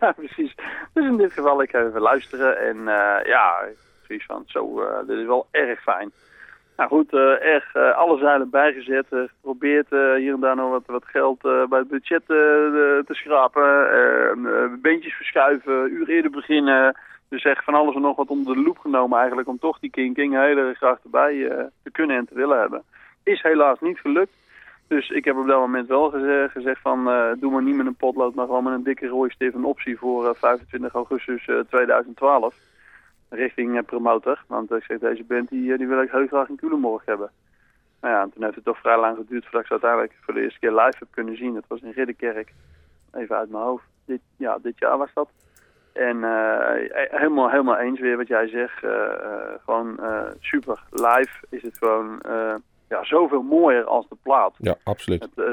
ja, 0.01 0.13
precies. 0.13 0.55
Dus 0.93 1.05
in 1.05 1.17
dit 1.17 1.33
geval, 1.33 1.63
ik 1.63 1.71
ga 1.71 1.87
even 1.87 2.01
luisteren 2.01 2.59
en 2.59 2.77
ja, 3.25 3.65
zoiets 4.07 4.27
van, 4.27 4.43
zo, 4.47 4.85
dit 5.07 5.19
is 5.19 5.27
wel 5.27 5.47
erg 5.51 5.83
fijn. 5.83 6.13
Nou 6.81 6.93
goed, 6.93 7.13
uh, 7.13 7.45
erg 7.45 7.75
uh, 7.75 7.97
alle 7.97 8.19
zeilen 8.19 8.51
bijgezet. 8.51 9.07
Uh, 9.11 9.21
geprobeerd 9.29 9.89
hier 9.91 10.35
en 10.35 10.41
daar 10.41 10.57
nog 10.57 10.71
wat, 10.71 10.83
wat 10.87 11.05
geld 11.05 11.41
bij 11.43 11.79
het 11.79 11.89
budget 11.89 12.27
te 12.27 13.05
schrapen. 13.09 14.81
beentjes 14.83 15.15
verschuiven, 15.15 15.93
uur 15.93 16.09
eerder 16.09 16.31
beginnen. 16.31 16.97
Dus 17.29 17.43
echt 17.43 17.65
van 17.65 17.75
alles 17.75 17.95
en 17.95 18.01
nog 18.01 18.17
wat 18.17 18.29
onder 18.29 18.55
de 18.55 18.63
loep 18.63 18.79
genomen 18.79 19.19
eigenlijk. 19.19 19.49
Om 19.49 19.59
toch 19.59 19.79
die 19.79 19.91
King 19.91 20.17
heel 20.17 20.57
erg 20.57 20.77
graag 20.77 20.99
erbij 21.05 21.35
te 21.83 21.91
kunnen 21.91 22.17
en 22.17 22.27
te 22.27 22.35
willen 22.35 22.59
hebben. 22.59 22.83
Is 23.25 23.43
helaas 23.43 23.81
niet 23.81 23.99
gelukt. 23.99 24.33
Dus 24.89 25.11
ik 25.11 25.25
heb 25.25 25.37
op 25.37 25.47
dat 25.47 25.61
moment 25.61 25.89
wel 25.89 26.11
gezegd, 26.11 26.53
gezegd 26.53 26.81
van 26.81 27.05
doe 27.41 27.53
maar 27.53 27.63
niet 27.63 27.77
met 27.77 27.87
een 27.87 27.95
potlood, 27.95 28.35
maar 28.35 28.47
gewoon 28.47 28.65
met 28.65 28.73
een 28.73 28.83
dikke 28.83 29.07
rode 29.07 29.33
stift 29.33 29.55
een 29.55 29.65
optie 29.65 29.99
voor 29.99 30.37
25 30.37 30.93
augustus 30.93 31.49
2012 31.69 32.55
richting 33.31 33.77
uh, 33.77 33.83
promotor. 33.83 34.45
Want 34.47 34.73
ik 34.73 34.83
zeg, 34.83 34.99
deze 34.99 35.25
band 35.25 35.49
die, 35.49 35.77
die 35.77 35.87
wil 35.87 36.03
ik 36.03 36.11
heel 36.11 36.27
graag 36.27 36.49
in 36.49 36.57
Culemborg 36.57 37.05
hebben. 37.05 37.31
Nou 38.01 38.15
ja, 38.15 38.23
en 38.23 38.31
toen 38.33 38.43
heeft 38.43 38.55
het 38.55 38.65
toch 38.65 38.79
vrij 38.79 38.99
lang 38.99 39.17
geduurd 39.17 39.43
voordat 39.43 39.61
ik 39.61 39.67
ze 39.67 39.73
uiteindelijk 39.73 40.13
voor 40.21 40.35
de 40.35 40.41
eerste 40.41 40.59
keer 40.59 40.73
live 40.73 40.97
heb 40.99 41.09
kunnen 41.11 41.37
zien. 41.37 41.55
Dat 41.55 41.65
was 41.69 41.81
in 41.81 41.91
Ridderkerk. 41.91 42.53
Even 43.13 43.37
uit 43.37 43.51
mijn 43.51 43.65
hoofd. 43.65 43.85
Dit, 44.05 44.21
ja, 44.37 44.59
dit 44.63 44.79
jaar 44.79 44.99
was 44.99 45.11
dat. 45.15 45.29
En 45.93 46.17
uh, 46.17 46.61
helemaal, 47.11 47.51
helemaal 47.51 47.77
eens 47.77 48.01
weer 48.01 48.17
wat 48.17 48.27
jij 48.27 48.49
zegt. 48.49 48.83
Uh, 48.83 48.91
gewoon 49.65 50.01
super. 50.41 50.83
Live 50.91 51.45
is 51.49 51.63
het 51.63 51.79
gewoon 51.79 52.21
ja, 52.89 53.05
zoveel 53.05 53.43
mooier 53.43 53.85
als 53.85 54.09
de 54.09 54.17
plaat. 54.23 54.55
Ja, 54.59 54.75
absoluut. 54.85 55.23
Het, 55.23 55.45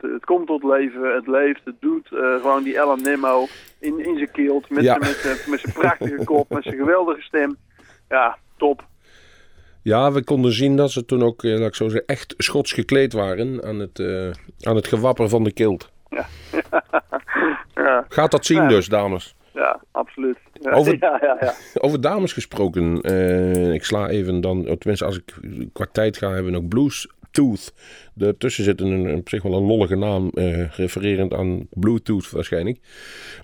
het, 0.00 0.12
het, 0.12 0.24
komt 0.24 0.46
tot 0.46 0.64
leven, 0.64 1.14
het 1.14 1.26
leeft, 1.26 1.60
het 1.64 1.80
doet. 1.80 2.08
Uh, 2.12 2.40
gewoon 2.40 2.62
die 2.62 2.76
Ellen 2.76 3.02
Nemo 3.02 3.46
in, 3.78 3.98
in 3.98 4.16
zijn 4.16 4.30
kielt, 4.30 4.70
met, 4.70 4.84
ja. 4.84 4.96
met, 4.98 5.46
met 5.48 5.60
zijn 5.60 5.72
prachtige 5.72 6.24
kop, 6.30 6.50
met 6.50 6.62
zijn 6.62 6.76
geweldige 6.76 7.20
stem. 7.20 7.56
Ja, 8.08 8.38
top. 8.56 8.84
Ja, 9.82 10.12
we 10.12 10.24
konden 10.24 10.52
zien 10.52 10.76
dat 10.76 10.90
ze 10.90 11.04
toen 11.04 11.22
ook, 11.22 11.42
laat 11.42 11.60
ik 11.60 11.74
zo 11.74 11.88
zeggen, 11.88 12.06
echt 12.06 12.34
schots 12.36 12.72
gekleed 12.72 13.12
waren 13.12 13.64
aan 13.64 13.78
het, 13.78 13.98
uh, 13.98 14.30
aan 14.60 14.76
het 14.76 14.86
gewapper 14.86 15.28
van 15.28 15.44
de 15.44 15.52
kilt. 15.52 15.92
Ja. 16.08 16.26
ja. 17.74 18.04
Gaat 18.08 18.30
dat 18.30 18.46
zien 18.46 18.62
ja. 18.62 18.68
dus, 18.68 18.86
dames? 18.86 19.34
Ja, 19.52 19.80
absoluut. 19.90 20.38
Ja, 20.52 20.70
over, 20.70 20.96
ja, 21.00 21.18
ja, 21.22 21.36
ja. 21.40 21.54
over 21.80 22.00
dames 22.00 22.32
gesproken. 22.32 23.10
Uh, 23.10 23.72
ik 23.72 23.84
sla 23.84 24.08
even 24.08 24.40
dan, 24.40 24.64
tenminste 24.64 25.04
als 25.04 25.16
ik 25.16 25.34
qua 25.72 25.86
tijd 25.92 26.16
ga, 26.16 26.30
hebben 26.30 26.52
we 26.52 26.58
ook 26.58 26.68
Blues 26.68 27.08
Tooth. 27.34 27.74
Daartussen 28.14 28.64
zit 28.64 28.80
een, 28.80 29.14
op 29.14 29.28
zich 29.28 29.42
wel 29.42 29.54
een 29.54 29.66
lollige 29.66 29.96
naam, 29.96 30.30
uh, 30.34 30.70
refererend 30.70 31.32
aan 31.32 31.66
Bluetooth 31.70 32.30
waarschijnlijk. 32.30 32.78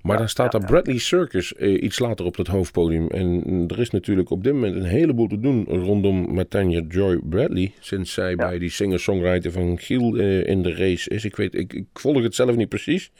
Maar 0.03 0.18
dan 0.18 0.28
staat 0.28 0.53
daar 0.53 0.64
Bradley 0.64 0.99
Circus 0.99 1.55
uh, 1.59 1.82
iets 1.82 1.99
later 1.99 2.26
op 2.26 2.36
het 2.36 2.47
hoofdpodium. 2.47 3.09
En 3.09 3.64
er 3.68 3.78
is 3.78 3.91
natuurlijk 3.91 4.30
op 4.30 4.45
dit 4.45 4.53
moment 4.53 4.74
een 4.74 4.84
heleboel 4.84 5.26
te 5.26 5.41
doen 5.41 5.64
rondom 5.64 6.34
Matanya 6.34 6.82
Joy 6.88 7.20
Bradley. 7.22 7.72
Sinds 7.80 8.12
zij 8.12 8.36
bij 8.36 8.59
die 8.59 8.70
singer-songwriter 8.70 9.53
van 9.53 9.78
Giel 9.78 10.16
uh, 10.16 10.47
in 10.47 10.62
de 10.62 10.74
race 10.74 11.11
is. 11.11 11.24
Ik, 11.24 11.36
weet, 11.36 11.55
ik, 11.55 11.72
ik, 11.72 11.86
volg 11.93 12.22
het 12.22 12.34
zelf 12.34 12.57
niet 12.57 12.68
precies. 12.68 13.12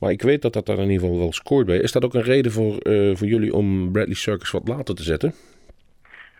Maar 0.00 0.10
ik 0.10 0.22
weet 0.22 0.42
dat 0.42 0.52
dat 0.52 0.66
daar 0.66 0.78
in 0.78 0.90
ieder 0.90 1.00
geval 1.00 1.18
wel 1.18 1.32
scoort 1.32 1.66
bij. 1.66 1.78
Is 1.78 1.92
dat 1.92 2.04
ook 2.04 2.14
een 2.14 2.22
reden 2.22 2.52
voor, 2.52 2.72
voor 3.14 3.26
jullie 3.26 3.54
om 3.54 3.92
Bradley 3.92 4.14
Circus 4.14 4.50
wat 4.50 4.68
later 4.68 4.94
te 4.94 5.02
zetten? 5.02 5.34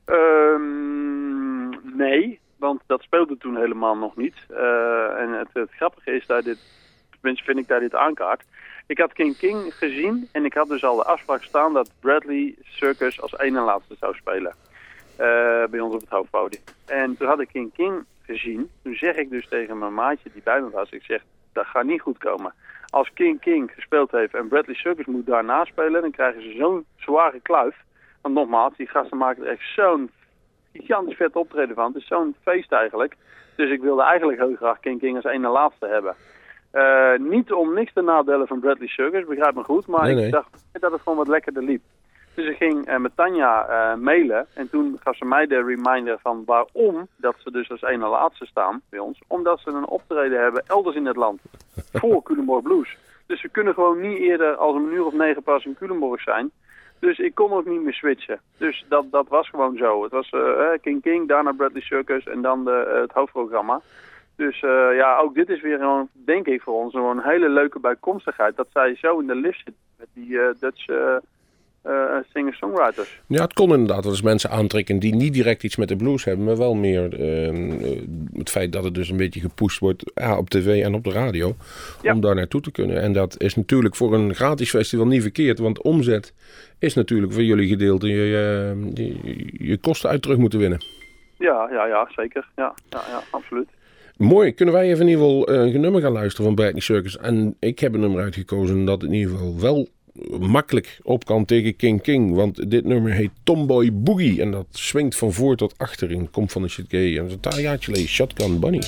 Um, 0.06 1.70
nee. 1.96 2.39
Want 2.60 2.82
dat 2.86 3.02
speelde 3.02 3.38
toen 3.38 3.56
helemaal 3.56 3.96
nog 3.96 4.16
niet. 4.16 4.34
Uh, 4.50 5.20
en 5.20 5.32
het, 5.32 5.48
het, 5.52 5.70
grappige 5.70 6.10
is 6.10 6.26
dat 6.26 6.44
dit, 6.44 6.58
tenminste 7.10 7.44
vind 7.44 7.58
ik 7.58 7.68
daar 7.68 7.80
dit 7.80 7.94
aankaart. 7.94 8.42
Ik 8.86 8.98
had 8.98 9.12
King 9.12 9.36
King 9.36 9.74
gezien 9.74 10.28
en 10.32 10.44
ik 10.44 10.54
had 10.54 10.68
dus 10.68 10.84
al 10.84 10.96
de 10.96 11.04
afspraak 11.04 11.42
staan 11.42 11.72
dat 11.72 11.90
Bradley 12.00 12.54
Circus 12.62 13.20
als 13.20 13.38
ene 13.38 13.60
laatste 13.60 13.96
zou 14.00 14.14
spelen. 14.14 14.54
Uh, 15.12 15.64
bij 15.70 15.80
ons 15.80 15.94
op 15.94 16.00
het 16.00 16.08
hoofdpodium. 16.08 16.62
En 16.86 17.16
toen 17.16 17.28
had 17.28 17.40
ik 17.40 17.48
King 17.48 17.72
King 17.74 18.04
gezien. 18.22 18.70
Toen 18.82 18.94
zeg 18.94 19.16
ik 19.16 19.30
dus 19.30 19.48
tegen 19.48 19.78
mijn 19.78 19.94
maatje 19.94 20.30
die 20.32 20.42
bij 20.42 20.60
me 20.60 20.70
was, 20.70 20.90
ik 20.90 21.02
zeg, 21.02 21.22
dat 21.52 21.66
gaat 21.66 21.84
niet 21.84 22.00
goed 22.00 22.18
komen. 22.18 22.54
Als 22.86 23.12
King 23.12 23.40
King 23.40 23.70
gespeeld 23.74 24.10
heeft 24.10 24.34
en 24.34 24.48
Bradley 24.48 24.74
Circus 24.74 25.06
moet 25.06 25.26
daarna 25.26 25.64
spelen, 25.64 26.00
dan 26.00 26.10
krijgen 26.10 26.42
ze 26.42 26.54
zo'n 26.58 26.84
zware 26.96 27.40
kluif. 27.40 27.76
Want 28.20 28.34
nogmaals, 28.34 28.76
die 28.76 28.86
gasten 28.86 29.16
maken 29.16 29.42
er 29.42 29.50
echt 29.50 29.74
zo'n 29.74 30.10
gigantisch 30.72 31.16
vet 31.16 31.36
optreden 31.36 31.74
van. 31.74 31.86
Het 31.86 32.02
is 32.02 32.06
zo'n 32.06 32.36
feest 32.42 32.72
eigenlijk. 32.72 33.16
Dus 33.56 33.70
ik 33.70 33.80
wilde 33.80 34.02
eigenlijk 34.02 34.38
heel 34.40 34.54
graag 34.54 34.80
King 34.80 35.00
King 35.00 35.16
als 35.16 35.24
ene 35.24 35.48
laatste 35.48 35.86
hebben. 35.86 36.14
Uh, 36.72 37.30
niet 37.30 37.52
om 37.52 37.74
niks 37.74 37.92
te 37.92 38.00
nadelen 38.00 38.46
van 38.46 38.60
Bradley 38.60 38.88
Circus, 38.88 39.24
begrijp 39.24 39.54
me 39.54 39.62
goed. 39.62 39.86
Maar 39.86 40.02
Nee, 40.02 40.14
nee. 40.14 40.24
ik 40.26 40.32
dacht 40.32 40.64
dat 40.72 40.92
het 40.92 41.00
gewoon 41.00 41.18
wat 41.18 41.28
lekkerder 41.28 41.62
liep. 41.62 41.82
Dus 42.34 42.48
ik 42.48 42.56
ging 42.56 42.88
uh, 42.88 42.96
met 42.96 43.16
Tanja 43.16 43.68
uh, 43.68 44.00
mailen. 44.00 44.46
En 44.54 44.70
toen 44.70 44.98
gaf 45.02 45.16
ze 45.16 45.24
mij 45.24 45.46
de 45.46 45.62
reminder 45.64 46.18
van 46.22 46.42
waarom 46.46 47.08
dat 47.16 47.34
ze 47.38 47.50
dus 47.50 47.70
als 47.70 47.82
ene 47.82 48.06
laatste 48.06 48.46
staan 48.46 48.80
bij 48.90 48.98
ons. 48.98 49.20
Omdat 49.26 49.60
ze 49.60 49.70
een 49.70 49.88
optreden 49.88 50.42
hebben 50.42 50.62
elders 50.66 50.96
in 50.96 51.06
het 51.06 51.16
land. 51.16 51.40
voor 51.92 52.22
Culemborg 52.22 52.62
Blues. 52.62 52.96
Dus 53.26 53.42
we 53.42 53.48
kunnen 53.48 53.74
gewoon 53.74 54.00
niet 54.00 54.18
eerder 54.18 54.54
als 54.54 54.76
een 54.76 54.92
uur 54.92 55.04
of 55.04 55.12
negen 55.12 55.42
pas 55.42 55.64
in 55.64 55.74
Culemborg 55.74 56.22
zijn. 56.22 56.50
Dus 57.00 57.18
ik 57.18 57.34
kon 57.34 57.52
ook 57.52 57.66
niet 57.66 57.82
meer 57.82 57.92
switchen. 57.92 58.40
Dus 58.56 58.84
dat, 58.88 59.10
dat 59.10 59.28
was 59.28 59.48
gewoon 59.48 59.76
zo. 59.76 60.02
Het 60.02 60.12
was 60.12 60.32
uh, 60.32 60.68
King 60.80 61.02
King, 61.02 61.28
daarna 61.28 61.52
Bradley 61.52 61.82
Circus 61.82 62.24
en 62.24 62.42
dan 62.42 62.64
de, 62.64 62.90
uh, 62.94 63.00
het 63.00 63.12
hoofdprogramma. 63.12 63.80
Dus 64.36 64.62
uh, 64.62 64.96
ja, 64.96 65.16
ook 65.16 65.34
dit 65.34 65.48
is 65.48 65.60
weer 65.60 65.78
gewoon, 65.78 66.08
denk 66.12 66.46
ik 66.46 66.62
voor 66.62 66.74
ons, 66.74 66.94
een 66.94 67.22
hele 67.22 67.48
leuke 67.48 67.80
bijkomstigheid. 67.80 68.56
Dat 68.56 68.68
zij 68.72 68.94
zo 68.94 69.18
in 69.18 69.26
de 69.26 69.34
lift 69.34 69.62
zit 69.64 69.74
met 69.98 70.08
die 70.14 70.38
Dutch 70.60 70.86
singer-songwriters. 72.32 73.20
Ja, 73.26 73.42
het 73.42 73.52
kon 73.52 73.72
inderdaad 73.72 74.02
wel 74.02 74.12
eens 74.12 74.22
mensen 74.22 74.50
aantrekken 74.50 74.98
die 74.98 75.14
niet 75.14 75.32
direct 75.32 75.62
iets 75.62 75.76
met 75.76 75.88
de 75.88 75.96
blues 75.96 76.24
hebben. 76.24 76.44
Maar 76.44 76.56
wel 76.56 76.74
meer 76.74 77.02
het 78.32 78.50
feit 78.50 78.72
dat 78.72 78.84
het 78.84 78.94
dus 78.94 79.08
een 79.08 79.16
beetje 79.16 79.40
gepusht 79.40 79.78
wordt 79.78 80.12
ja, 80.14 80.38
op 80.38 80.50
tv 80.50 80.82
en 80.82 80.94
op 80.94 81.04
de 81.04 81.10
radio. 81.10 81.54
Ja. 82.02 82.12
Om 82.12 82.20
daar 82.20 82.34
naartoe 82.34 82.60
te 82.60 82.70
kunnen. 82.70 83.00
En 83.00 83.12
dat 83.12 83.40
is 83.40 83.54
natuurlijk 83.54 83.96
voor 83.96 84.14
een 84.14 84.34
gratis 84.34 84.70
festival 84.70 85.06
niet 85.06 85.22
verkeerd. 85.22 85.58
Want 85.58 85.82
omzet 85.82 86.34
is 86.78 86.94
natuurlijk 86.94 87.32
voor 87.32 87.42
jullie 87.42 87.68
gedeelte 87.68 88.08
je, 88.08 88.26
je, 88.94 89.66
je 89.68 89.76
kosten 89.76 90.10
uit 90.10 90.22
terug 90.22 90.38
moeten 90.38 90.58
winnen. 90.58 90.84
Ja, 91.38 91.68
ja, 91.72 91.86
ja, 91.86 92.10
zeker. 92.16 92.48
Ja, 92.56 92.74
ja, 92.88 93.02
ja 93.10 93.22
absoluut. 93.30 93.68
Mooi. 94.16 94.52
Kunnen 94.52 94.74
wij 94.74 94.88
even 94.88 95.00
in 95.00 95.08
ieder 95.08 95.24
geval 95.24 95.50
uh, 95.50 95.74
een 95.74 95.80
nummer 95.80 96.00
gaan 96.00 96.12
luisteren 96.12 96.46
van 96.46 96.54
Bradley 96.54 96.80
Circus? 96.80 97.18
En 97.18 97.56
ik 97.58 97.78
heb 97.78 97.94
een 97.94 98.00
nummer 98.00 98.22
uitgekozen 98.22 98.84
dat 98.84 99.02
in 99.02 99.12
ieder 99.12 99.32
geval 99.32 99.60
wel 99.60 99.88
makkelijk 100.40 100.98
op 101.02 101.24
kan 101.24 101.44
tegen 101.44 101.76
King 101.76 102.02
King. 102.02 102.34
Want 102.34 102.70
dit 102.70 102.84
nummer 102.84 103.12
heet 103.12 103.30
Tomboy 103.42 103.92
Boogie. 103.92 104.40
En 104.40 104.50
dat 104.50 104.66
swingt 104.70 105.16
van 105.16 105.32
voor 105.32 105.56
tot 105.56 105.74
achter 105.76 106.10
in 106.10 106.30
Komt 106.30 106.52
van 106.52 106.62
de 106.62 106.68
Shit 106.68 106.86
Gay. 106.88 107.18
En 107.18 107.28
dat 107.40 107.58
is 107.88 108.06
Shotgun 108.06 108.60
Bunny. 108.60 108.82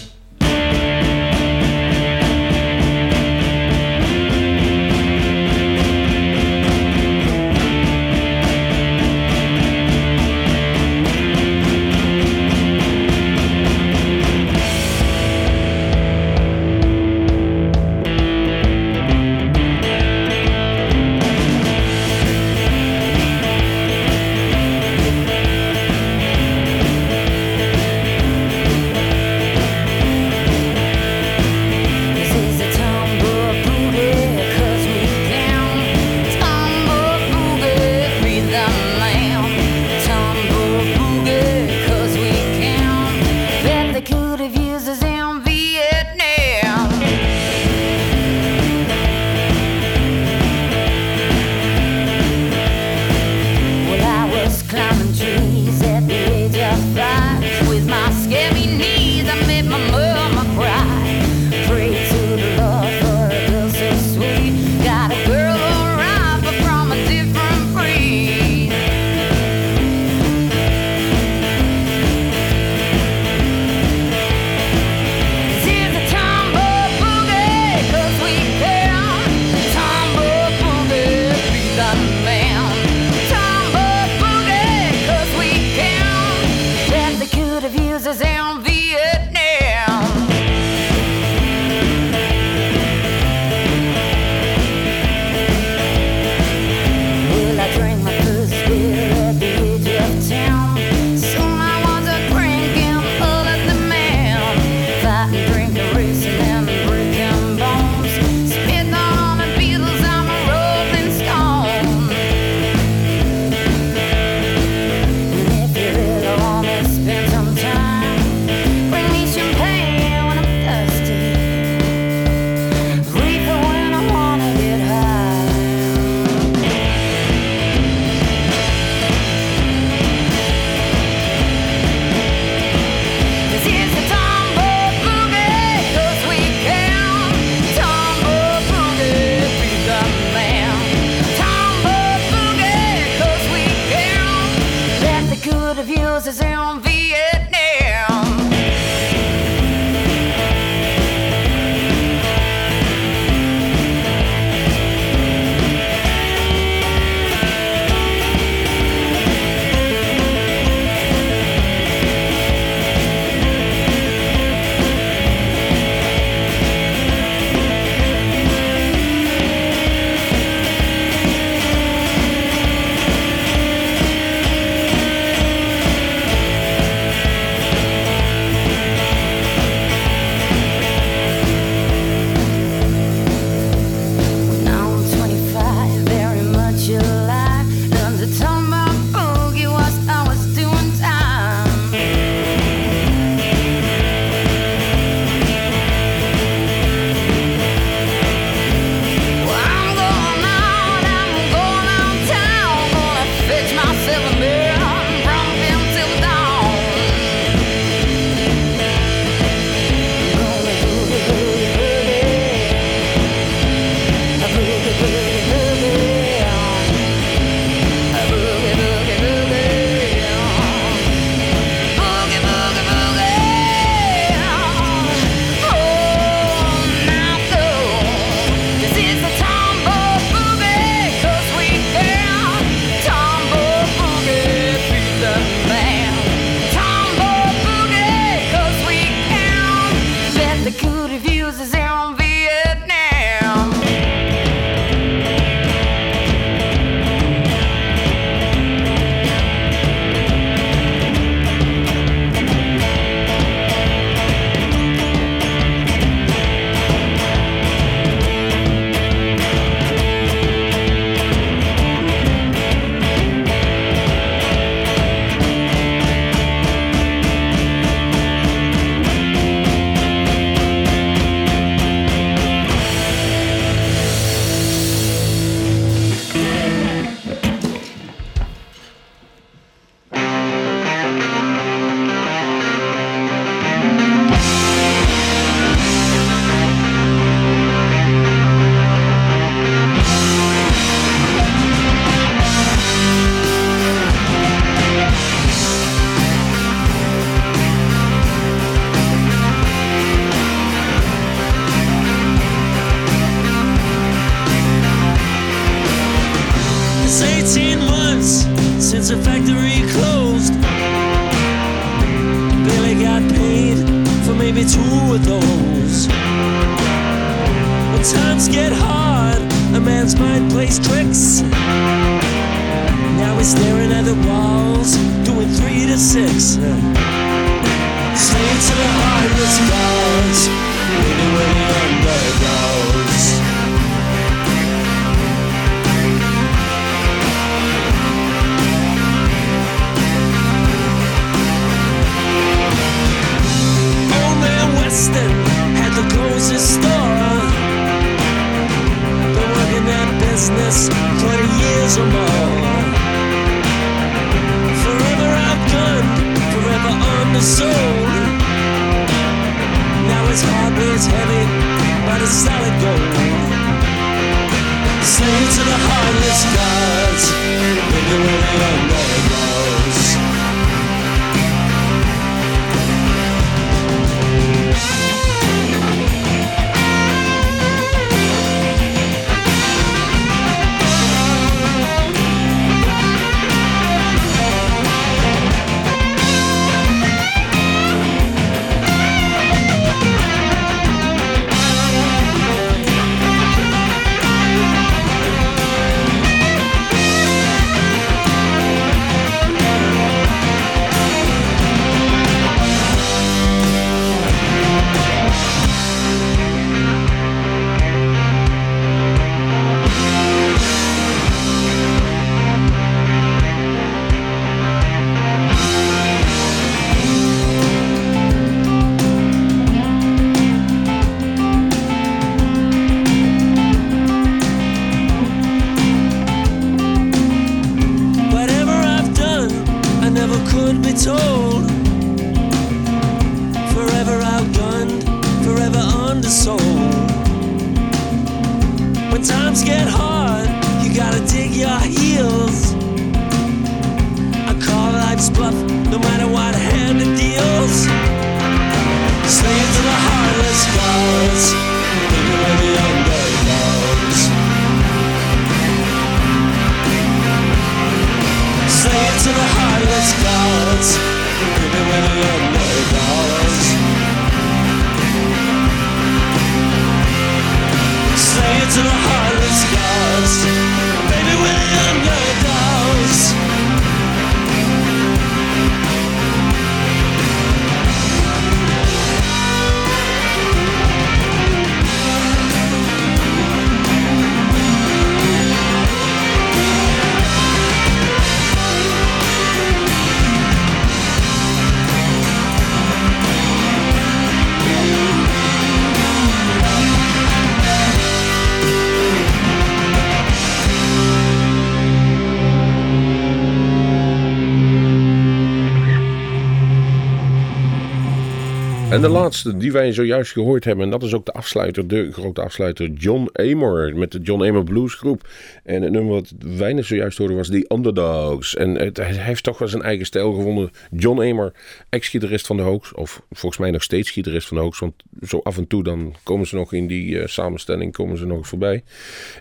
De 509.02 509.08
laatste 509.08 509.56
die 509.56 509.72
wij 509.72 509.92
zojuist 509.92 510.32
gehoord 510.32 510.64
hebben, 510.64 510.84
en 510.84 510.90
dat 510.90 511.02
is 511.02 511.14
ook 511.14 511.26
de 511.26 511.32
afsluiter, 511.32 511.88
de 511.88 512.12
grote 512.12 512.42
afsluiter, 512.42 512.90
John 512.90 513.28
Amor 513.32 513.92
met 513.96 514.12
de 514.12 514.18
John 514.18 514.44
Amor 514.44 514.64
Blues 514.64 514.94
Groep. 514.94 515.28
En 515.64 515.82
het 515.82 515.92
nummer 515.92 516.12
wat 516.12 516.32
weinig 516.38 516.84
zojuist 516.84 517.18
hoorden 517.18 517.36
was 517.36 517.48
The 517.48 517.64
Underdogs. 517.68 518.56
En 518.56 518.74
hij 518.74 519.14
heeft 519.14 519.42
toch 519.42 519.58
wel 519.58 519.68
zijn 519.68 519.82
eigen 519.82 520.06
stijl 520.06 520.32
gevonden. 520.32 520.70
John 520.90 521.20
Amor, 521.20 521.52
ex-gitarist 521.88 522.46
van 522.46 522.56
de 522.56 522.62
Hoax, 522.62 522.94
of 522.94 523.22
volgens 523.30 523.60
mij 523.60 523.70
nog 523.70 523.82
steeds 523.82 524.10
gitarist 524.10 524.48
van 524.48 524.56
de 524.56 524.62
Hoax, 524.62 524.78
want 524.78 524.94
zo 525.22 525.40
af 525.42 525.56
en 525.56 525.66
toe 525.66 525.82
dan 525.82 526.14
komen 526.22 526.46
ze 526.46 526.54
nog 526.54 526.72
in 526.72 526.86
die 526.86 527.20
eh, 527.20 527.26
samenstelling, 527.26 527.92
komen 527.92 528.18
ze 528.18 528.26
nog 528.26 528.46
voorbij. 528.46 528.82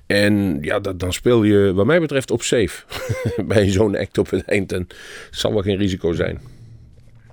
En 0.06 0.58
ja, 0.62 0.80
dat, 0.80 1.00
dan 1.00 1.14
speel 1.14 1.44
je 1.44 1.74
wat 1.74 1.86
mij 1.86 2.00
betreft 2.00 2.32
op 2.32 2.42
safe 2.42 2.84
bij 3.48 3.70
zo'n 3.70 3.98
act 3.98 4.18
op 4.18 4.30
het 4.30 4.46
eind. 4.46 4.72
En 4.72 4.88
het 5.30 5.40
zal 5.40 5.54
wel 5.54 5.62
geen 5.62 5.78
risico 5.78 6.14
zijn. 6.14 6.60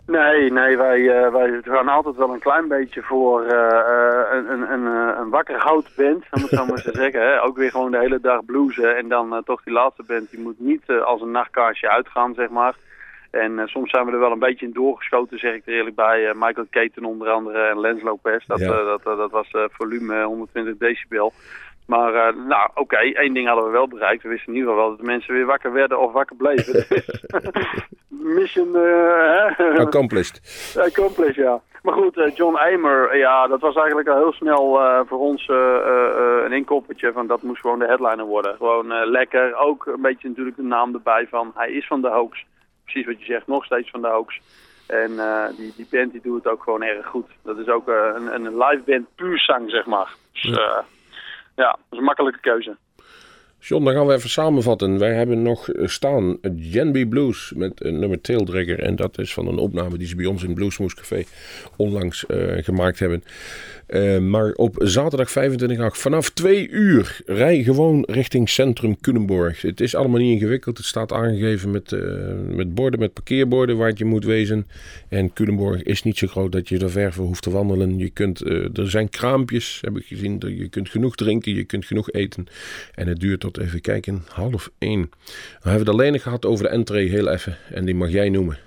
Nee, 0.09 0.53
nee, 0.53 0.77
wij, 0.77 1.09
eh, 1.25 1.33
wij 1.33 1.61
gaan 1.65 1.89
altijd 1.89 2.17
wel 2.17 2.33
een 2.33 2.39
klein 2.39 2.69
beetje 2.69 3.03
voor 3.03 3.45
eh, 3.45 3.79
eh, 3.79 4.33
een, 4.33 4.51
een, 4.51 4.71
een, 4.73 5.19
een 5.19 5.31
wakker 5.31 5.59
houtband, 5.59 6.25
om 6.31 6.43
het 6.43 6.51
zo 6.51 6.67
maar 6.67 6.83
te 6.83 6.93
zeggen. 7.03 7.21
Hè. 7.21 7.43
Ook 7.43 7.57
weer 7.57 7.71
gewoon 7.71 7.91
de 7.91 7.99
hele 7.99 8.21
dag 8.21 8.45
bluesen 8.45 8.97
en 8.97 9.09
dan 9.09 9.43
toch 9.45 9.63
die 9.63 9.73
laatste 9.73 10.03
band, 10.07 10.31
die 10.31 10.41
moet 10.41 10.61
niet 10.61 10.91
als 10.91 11.21
een 11.21 11.31
nachtkaarsje 11.31 11.89
uitgaan, 11.91 12.35
zeg 12.35 12.49
maar. 12.49 12.75
En 13.31 13.63
soms 13.69 13.91
zijn 13.91 14.07
we 14.07 14.13
er 14.13 14.19
wel 14.19 14.33
een 14.33 14.39
beetje 14.39 14.67
in 14.67 14.73
doorgeschoten, 14.73 15.39
zeg 15.39 15.55
ik 15.55 15.67
er 15.67 15.73
eerlijk 15.73 15.97
bij. 15.97 16.33
Michael 16.35 16.67
Caton 16.71 17.05
onder 17.05 17.29
andere 17.29 17.63
en 17.63 17.81
Lens 17.81 18.03
Lopez, 18.03 18.47
dat, 18.47 18.59
Ja. 18.59 18.83
dat, 18.83 19.03
dat 19.03 19.31
was 19.31 19.49
volume 19.53 20.23
120 20.25 20.77
decibel. 20.77 21.33
Maar 21.89 22.15
eh, 22.15 22.35
nou, 22.35 22.71
oké, 22.75 22.97
één 22.97 23.35
ding 23.35 23.47
hadden 23.47 23.65
we 23.65 23.71
wel 23.71 23.89
bereikt. 23.89 24.23
We 24.23 24.29
wisten 24.29 24.49
in 24.49 24.55
ieder 24.55 24.71
geval 24.71 24.87
wel 24.87 24.97
dat 24.97 25.07
de 25.07 25.13
mensen 25.13 25.35
weer 25.35 25.47
wakker 25.47 25.73
werden 25.73 26.01
of 26.01 26.13
wakker 26.13 26.37
bleven. 26.37 26.73
Dus, 26.89 27.21
mission 28.39 28.77
eh? 28.77 29.79
Accomplished. 29.79 30.41
accomplished, 30.91 31.35
ja. 31.35 31.61
Maar 31.83 31.95
goed, 31.95 32.17
eh, 32.17 32.35
John 32.35 32.57
Amer, 32.57 33.17
ja, 33.17 33.47
dat 33.47 33.61
was 33.61 33.75
eigenlijk 33.75 34.09
al 34.09 34.17
heel 34.17 34.33
snel 34.33 34.81
voor 35.07 35.19
ons 35.19 35.49
een 36.45 36.53
inkoppertje 36.53 37.13
van 37.13 37.27
dat 37.27 37.43
moest 37.43 37.61
gewoon 37.61 37.79
de 37.79 37.87
headliner 37.87 38.25
worden. 38.25 38.57
Gewoon 38.57 39.11
lekker, 39.11 39.57
ook 39.57 39.87
een 39.87 40.01
beetje 40.01 40.29
natuurlijk 40.29 40.57
de 40.57 40.63
naam 40.63 40.95
erbij 40.95 41.27
van 41.31 41.53
hij 41.55 41.71
is 41.73 41.87
van 41.87 42.01
de 42.01 42.09
hoax. 42.09 42.45
Precies 42.85 43.07
wat 43.07 43.19
je 43.19 43.33
zegt, 43.33 43.47
nog 43.47 43.65
steeds 43.65 43.91
van 43.91 44.03
de 44.03 44.09
hoax. 44.09 44.41
En 44.87 45.11
die, 45.57 45.73
die 45.77 45.87
band 45.91 46.13
die 46.13 46.21
doet 46.21 46.45
het 46.45 46.53
ook 46.53 46.63
gewoon 46.63 46.83
erg 46.83 47.07
goed. 47.07 47.31
Dat 47.43 47.59
is 47.59 47.69
ook 47.69 47.89
een, 47.89 48.35
een 48.35 48.59
live 48.59 48.83
band 48.87 49.07
puur 49.15 49.39
zang, 49.39 49.71
zeg 49.71 49.87
maar. 49.87 50.15
Dus. 50.33 50.59
Ja, 51.59 51.71
dat 51.71 51.87
is 51.91 51.99
een 51.99 52.05
makkelijke 52.05 52.41
keuze. 52.41 52.77
John, 53.61 53.85
dan 53.85 53.95
gaan 53.95 54.07
we 54.07 54.15
even 54.15 54.31
samenvatten. 54.31 54.99
Wij 54.99 55.15
hebben 55.15 55.43
nog 55.43 55.69
eh, 55.69 55.87
staan 55.87 56.39
Janby 56.57 57.07
Blues 57.07 57.53
met 57.57 57.85
een 57.85 57.99
nummer 57.99 58.21
Taildragger. 58.21 58.81
En 58.81 58.97
dat 58.97 59.19
is 59.19 59.33
van 59.33 59.47
een 59.47 59.59
opname 59.59 59.99
die 59.99 60.07
ze 60.07 60.17
bij 60.17 60.27
ons 60.27 60.43
in 60.43 60.55
Bluesmoes 60.55 60.95
Café 60.95 61.25
onlangs 61.77 62.27
eh, 62.27 62.65
gemaakt 62.65 62.99
hebben. 62.99 63.23
Eh, 63.89 64.19
maar 64.19 64.53
op 64.53 64.75
zaterdag 64.79 65.31
25 65.31 65.79
acht 65.79 65.99
vanaf 65.99 66.31
2 66.31 66.69
uur 66.69 67.21
rij 67.27 67.63
gewoon 67.63 68.05
richting 68.07 68.49
centrum 68.49 69.01
Culemborg. 69.01 69.63
Het 69.63 69.81
is 69.81 69.95
allemaal 69.95 70.21
niet 70.21 70.33
ingewikkeld. 70.33 70.77
Het 70.77 70.87
staat 70.87 71.13
aangegeven 71.13 71.71
met, 71.71 71.93
eh, 71.93 72.01
met 72.49 72.75
borden, 72.75 73.01
met 73.01 73.13
parkeerborden 73.13 73.77
waar 73.77 73.89
het 73.89 73.99
je 73.99 74.05
moet 74.05 74.25
wezen. 74.25 74.67
En 75.09 75.33
Culemborg 75.33 75.83
is 75.83 76.03
niet 76.03 76.19
zo 76.19 76.27
groot 76.27 76.53
dat 76.53 76.69
je 76.69 76.79
er 76.79 76.91
ver 76.91 77.13
voor 77.13 77.27
hoeft 77.27 77.43
te 77.43 77.51
wandelen. 77.51 77.99
Je 77.99 78.11
kunt, 78.11 78.41
eh, 78.41 78.79
er 78.79 78.91
zijn 78.91 79.09
kraampjes, 79.09 79.79
heb 79.81 79.97
ik 79.97 80.05
gezien. 80.05 80.43
Je 80.47 80.69
kunt 80.69 80.89
genoeg 80.89 81.15
drinken, 81.15 81.55
je 81.55 81.65
kunt 81.65 81.85
genoeg 81.85 82.13
eten. 82.13 82.47
En 82.95 83.07
het 83.09 83.21
duurt 83.21 83.45
even 83.57 83.81
kijken, 83.81 84.25
half 84.29 84.71
één. 84.79 85.01
Dan 85.01 85.73
hebben 85.73 85.73
we 85.73 85.79
het 85.79 86.01
alleen 86.01 86.21
gehad 86.21 86.47
over 86.47 86.65
de 86.65 86.71
entree 86.71 87.09
heel 87.09 87.29
even. 87.29 87.57
En 87.71 87.85
die 87.85 87.95
mag 87.95 88.11
jij 88.11 88.29
noemen. 88.29 88.59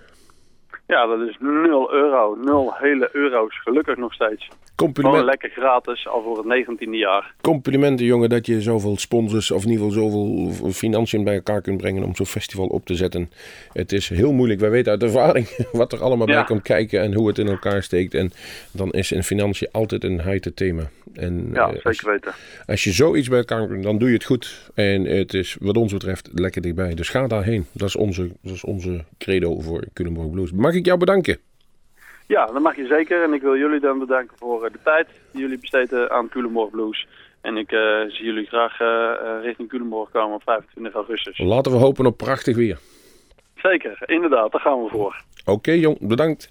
Ja, 0.91 1.05
dat 1.05 1.27
is 1.27 1.37
0 1.39 1.93
euro. 1.93 2.35
0 2.35 2.73
hele 2.73 3.09
euro's. 3.11 3.61
Gelukkig 3.61 3.97
nog 3.97 4.13
steeds. 4.13 4.45
Gewoon 4.45 4.93
Compliment, 4.93 5.25
lekker 5.25 5.49
gratis, 5.49 6.07
al 6.07 6.21
voor 6.23 6.37
het 6.37 6.67
19e 6.67 6.89
jaar. 6.89 7.33
complimenten 7.41 8.05
jongen 8.05 8.29
dat 8.29 8.45
je 8.45 8.61
zoveel 8.61 8.97
sponsors 8.97 9.51
of 9.51 9.63
in 9.63 9.69
ieder 9.69 9.85
geval 9.85 10.01
zoveel 10.01 10.71
financiën 10.71 11.23
bij 11.23 11.35
elkaar 11.35 11.61
kunt 11.61 11.77
brengen 11.77 12.03
om 12.03 12.15
zo'n 12.15 12.25
festival 12.25 12.67
op 12.67 12.85
te 12.85 12.95
zetten. 12.95 13.31
Het 13.73 13.91
is 13.91 14.09
heel 14.09 14.31
moeilijk. 14.31 14.59
Wij 14.59 14.69
weten 14.69 14.91
uit 14.91 15.03
ervaring 15.03 15.47
wat 15.71 15.93
er 15.93 16.01
allemaal 16.01 16.27
bij 16.27 16.43
komt 16.43 16.61
kijken 16.61 17.01
en 17.01 17.13
hoe 17.13 17.27
het 17.27 17.37
in 17.37 17.47
elkaar 17.47 17.83
steekt. 17.83 18.13
En 18.13 18.31
dan 18.71 18.91
is 18.91 19.11
in 19.11 19.23
financiën 19.23 19.69
altijd 19.71 20.03
een 20.03 20.21
heite 20.21 20.53
thema. 20.53 20.89
En 21.13 21.49
Ja, 21.53 21.67
eh, 21.73 21.85
als, 21.85 21.97
zeker 21.97 22.11
weten. 22.11 22.33
als 22.65 22.83
je 22.83 22.91
zoiets 22.91 23.27
bij 23.29 23.37
elkaar 23.37 23.67
brengt, 23.67 23.83
dan 23.83 23.97
doe 23.97 24.07
je 24.07 24.13
het 24.13 24.23
goed. 24.23 24.71
En 24.73 25.05
het 25.05 25.33
is 25.33 25.57
wat 25.59 25.77
ons 25.77 25.93
betreft 25.93 26.29
lekker 26.33 26.61
dichtbij. 26.61 26.93
Dus 26.93 27.09
ga 27.09 27.27
daarheen. 27.27 27.65
Dat 27.71 27.87
is 27.87 27.95
onze, 27.95 28.29
dat 28.41 28.53
is 28.53 28.63
onze 28.63 29.03
credo 29.17 29.59
voor 29.59 29.83
Culemborg 29.93 30.29
Blues. 30.29 30.51
Mag 30.51 30.73
ik 30.73 30.80
jou 30.85 30.97
bedanken? 30.97 31.39
Ja, 32.27 32.45
dat 32.45 32.61
mag 32.61 32.75
je 32.75 32.85
zeker. 32.85 33.23
En 33.23 33.33
ik 33.33 33.41
wil 33.41 33.57
jullie 33.57 33.79
dan 33.79 33.99
bedanken 33.99 34.37
voor 34.37 34.65
eh, 34.65 34.71
de 34.71 34.79
tijd 34.83 35.07
die 35.31 35.41
jullie 35.41 35.59
besteden 35.59 36.11
aan 36.11 36.29
Culemborg 36.29 36.69
Blues. 36.69 37.07
En 37.41 37.57
ik 37.57 37.71
eh, 37.71 37.99
zie 38.07 38.25
jullie 38.25 38.45
graag 38.45 38.79
eh, 38.79 39.43
richting 39.43 39.69
Culemborg 39.69 40.11
komen 40.11 40.35
op 40.35 40.43
25 40.43 40.93
augustus. 40.93 41.37
Laten 41.37 41.71
we 41.71 41.77
hopen 41.77 42.05
op 42.05 42.17
prachtig 42.17 42.55
weer. 42.55 42.77
Zeker, 43.55 44.03
inderdaad, 44.05 44.51
daar 44.51 44.61
gaan 44.61 44.83
we 44.83 44.89
voor. 44.89 45.23
Oké 45.45 45.71
jong, 45.71 45.97
bedankt. 46.07 46.49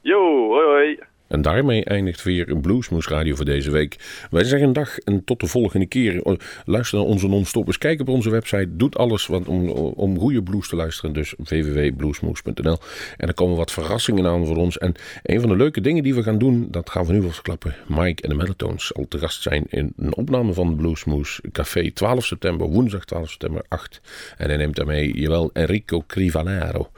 Jo, 0.00 0.48
hoi 0.48 0.66
hoi. 0.66 0.98
En 1.28 1.42
daarmee 1.42 1.84
eindigt 1.84 2.22
weer 2.22 2.50
een 2.50 2.60
Bluesmoes 2.60 3.08
Radio 3.08 3.34
voor 3.34 3.44
deze 3.44 3.70
week. 3.70 3.96
Wij 4.30 4.44
zeggen 4.44 4.72
dag 4.72 4.98
en 4.98 5.24
tot 5.24 5.40
de 5.40 5.46
volgende 5.46 5.86
keer. 5.86 6.38
Luister 6.64 6.98
naar 6.98 7.06
onze 7.06 7.28
non-stoppers. 7.28 7.78
Kijk 7.78 8.00
op 8.00 8.08
onze 8.08 8.30
website. 8.30 8.76
Doet 8.76 8.96
alles 8.96 9.26
wat 9.26 9.48
om, 9.48 9.68
om 9.70 10.18
goede 10.18 10.42
blues 10.42 10.68
te 10.68 10.76
luisteren. 10.76 11.12
Dus 11.12 11.34
www.bluesmoes.nl 11.36 12.78
En 13.16 13.28
er 13.28 13.34
komen 13.34 13.56
wat 13.56 13.72
verrassingen 13.72 14.26
aan 14.26 14.46
voor 14.46 14.56
ons. 14.56 14.78
En 14.78 14.94
een 15.22 15.40
van 15.40 15.48
de 15.48 15.56
leuke 15.56 15.80
dingen 15.80 16.02
die 16.02 16.14
we 16.14 16.22
gaan 16.22 16.38
doen, 16.38 16.68
dat 16.70 16.90
gaan 16.90 17.06
we 17.06 17.12
nu 17.12 17.20
wel 17.20 17.30
verklappen. 17.30 17.74
Mike 17.86 18.22
en 18.22 18.28
de 18.28 18.34
Mellowtones 18.34 18.86
zal 18.86 19.06
te 19.08 19.18
gast 19.18 19.42
zijn 19.42 19.64
in 19.68 19.92
een 19.96 20.16
opname 20.16 20.52
van 20.52 20.76
Bluesmoes 20.76 21.40
Café 21.52 21.90
12 21.90 22.24
september, 22.24 22.66
woensdag 22.66 23.04
12 23.04 23.30
september 23.30 23.64
8. 23.68 24.00
En 24.36 24.48
hij 24.48 24.56
neemt 24.56 24.76
daarmee, 24.76 25.18
jawel, 25.20 25.50
Enrico 25.52 26.04
Crivanaro. 26.06 26.90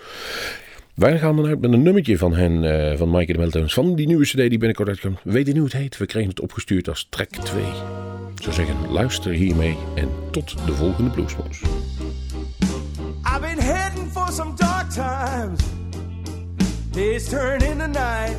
Wij 0.99 1.19
gaan 1.19 1.37
dan 1.37 1.47
uit 1.47 1.61
met 1.61 1.73
een 1.73 1.83
nummertje 1.83 2.19
van 2.19 2.35
hen, 2.35 2.65
eh, 2.65 2.97
van 2.97 3.11
Mike 3.11 3.33
de 3.33 3.39
Meltones, 3.39 3.75
van 3.75 3.95
die 3.95 4.07
nieuwe 4.07 4.25
cd 4.25 4.37
die 4.37 4.49
binnenkort 4.49 4.89
uitkomt. 4.89 5.19
We 5.23 5.33
weten 5.33 5.53
nu 5.53 5.61
hoe 5.61 5.69
het 5.69 5.79
heet, 5.79 5.97
we 5.97 6.07
kregen 6.07 6.29
het 6.29 6.41
opgestuurd 6.41 6.89
als 6.89 7.07
track 7.11 7.29
2. 7.29 7.63
Ik 8.35 8.43
zou 8.43 8.55
zeggen, 8.55 8.77
luister 8.91 9.33
hiermee 9.33 9.77
en 9.95 10.09
tot 10.31 10.67
de 10.67 10.73
volgende 10.73 11.11
Bluesmoes. 11.11 11.61
I've 13.25 13.41
been 13.41 13.59
heading 13.59 14.11
for 14.11 14.33
some 14.33 14.53
dark 14.57 14.91
times. 14.91 15.61
Days 16.91 17.29
turn 17.29 17.61
into 17.61 17.87
night. 17.87 18.37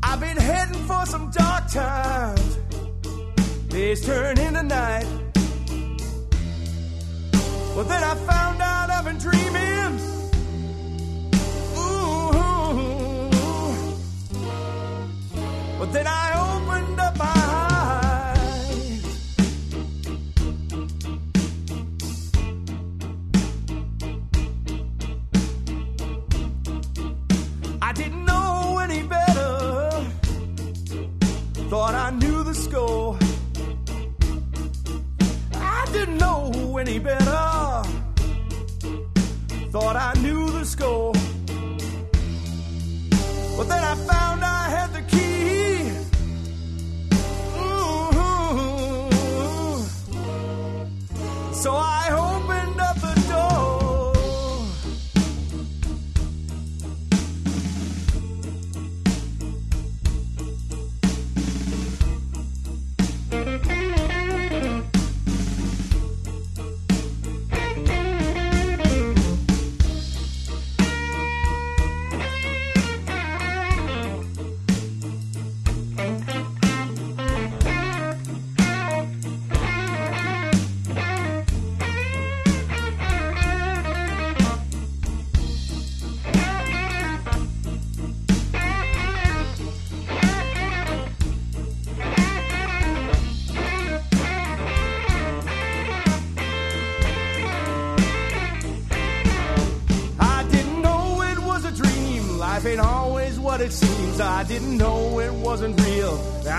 I've 0.00 0.18
been 0.18 0.44
heading 0.44 0.84
for 0.86 1.06
some 1.06 1.30
dark 1.30 1.68
times. 1.68 2.58
Days 3.68 4.00
turn 4.00 4.36
into 4.36 4.62
night. 4.62 5.29
Well, 7.74 7.84
then 7.84 8.02
I 8.02 8.14
found 8.14 8.60
out 8.60 8.90
I've 8.90 9.04
been 9.04 9.18
dreaming. 9.18 10.00
Ooh. 11.78 13.30
But 15.78 15.92
then 15.92 16.06
I 16.06 16.30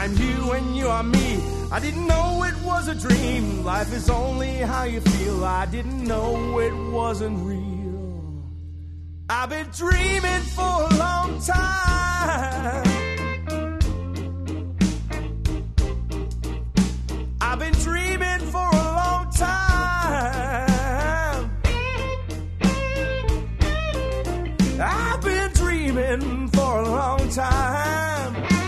I'm 0.02 0.18
you 0.18 0.52
and 0.54 0.76
you 0.76 0.88
are 0.88 1.04
me. 1.04 1.40
I 1.72 1.80
didn't 1.80 2.08
know 2.08 2.44
it 2.44 2.56
was 2.64 2.88
a 2.88 2.96
dream. 2.96 3.64
Life 3.64 3.94
is 3.94 4.10
only 4.10 4.54
how 4.56 4.86
you 4.86 5.00
feel. 5.00 5.46
I 5.46 5.68
didn't 5.68 6.06
know 6.06 6.58
it 6.58 6.74
wasn't 6.92 7.38
real. 7.46 8.44
I've 9.30 9.50
been 9.52 9.68
dreaming 9.68 10.42
for 10.58 10.88
a 10.90 10.96
long 10.98 11.40
time. 11.42 12.84
I've 17.40 17.60
been 17.60 17.74
dreaming 17.74 18.40
for 18.56 18.70
a 18.74 18.86
long 19.02 19.32
time. 19.34 20.72
I've 24.82 25.22
been 25.22 25.52
dreaming 25.52 26.48
for 26.48 26.80
a 26.80 26.90
long 26.90 27.30
time. 27.30 28.61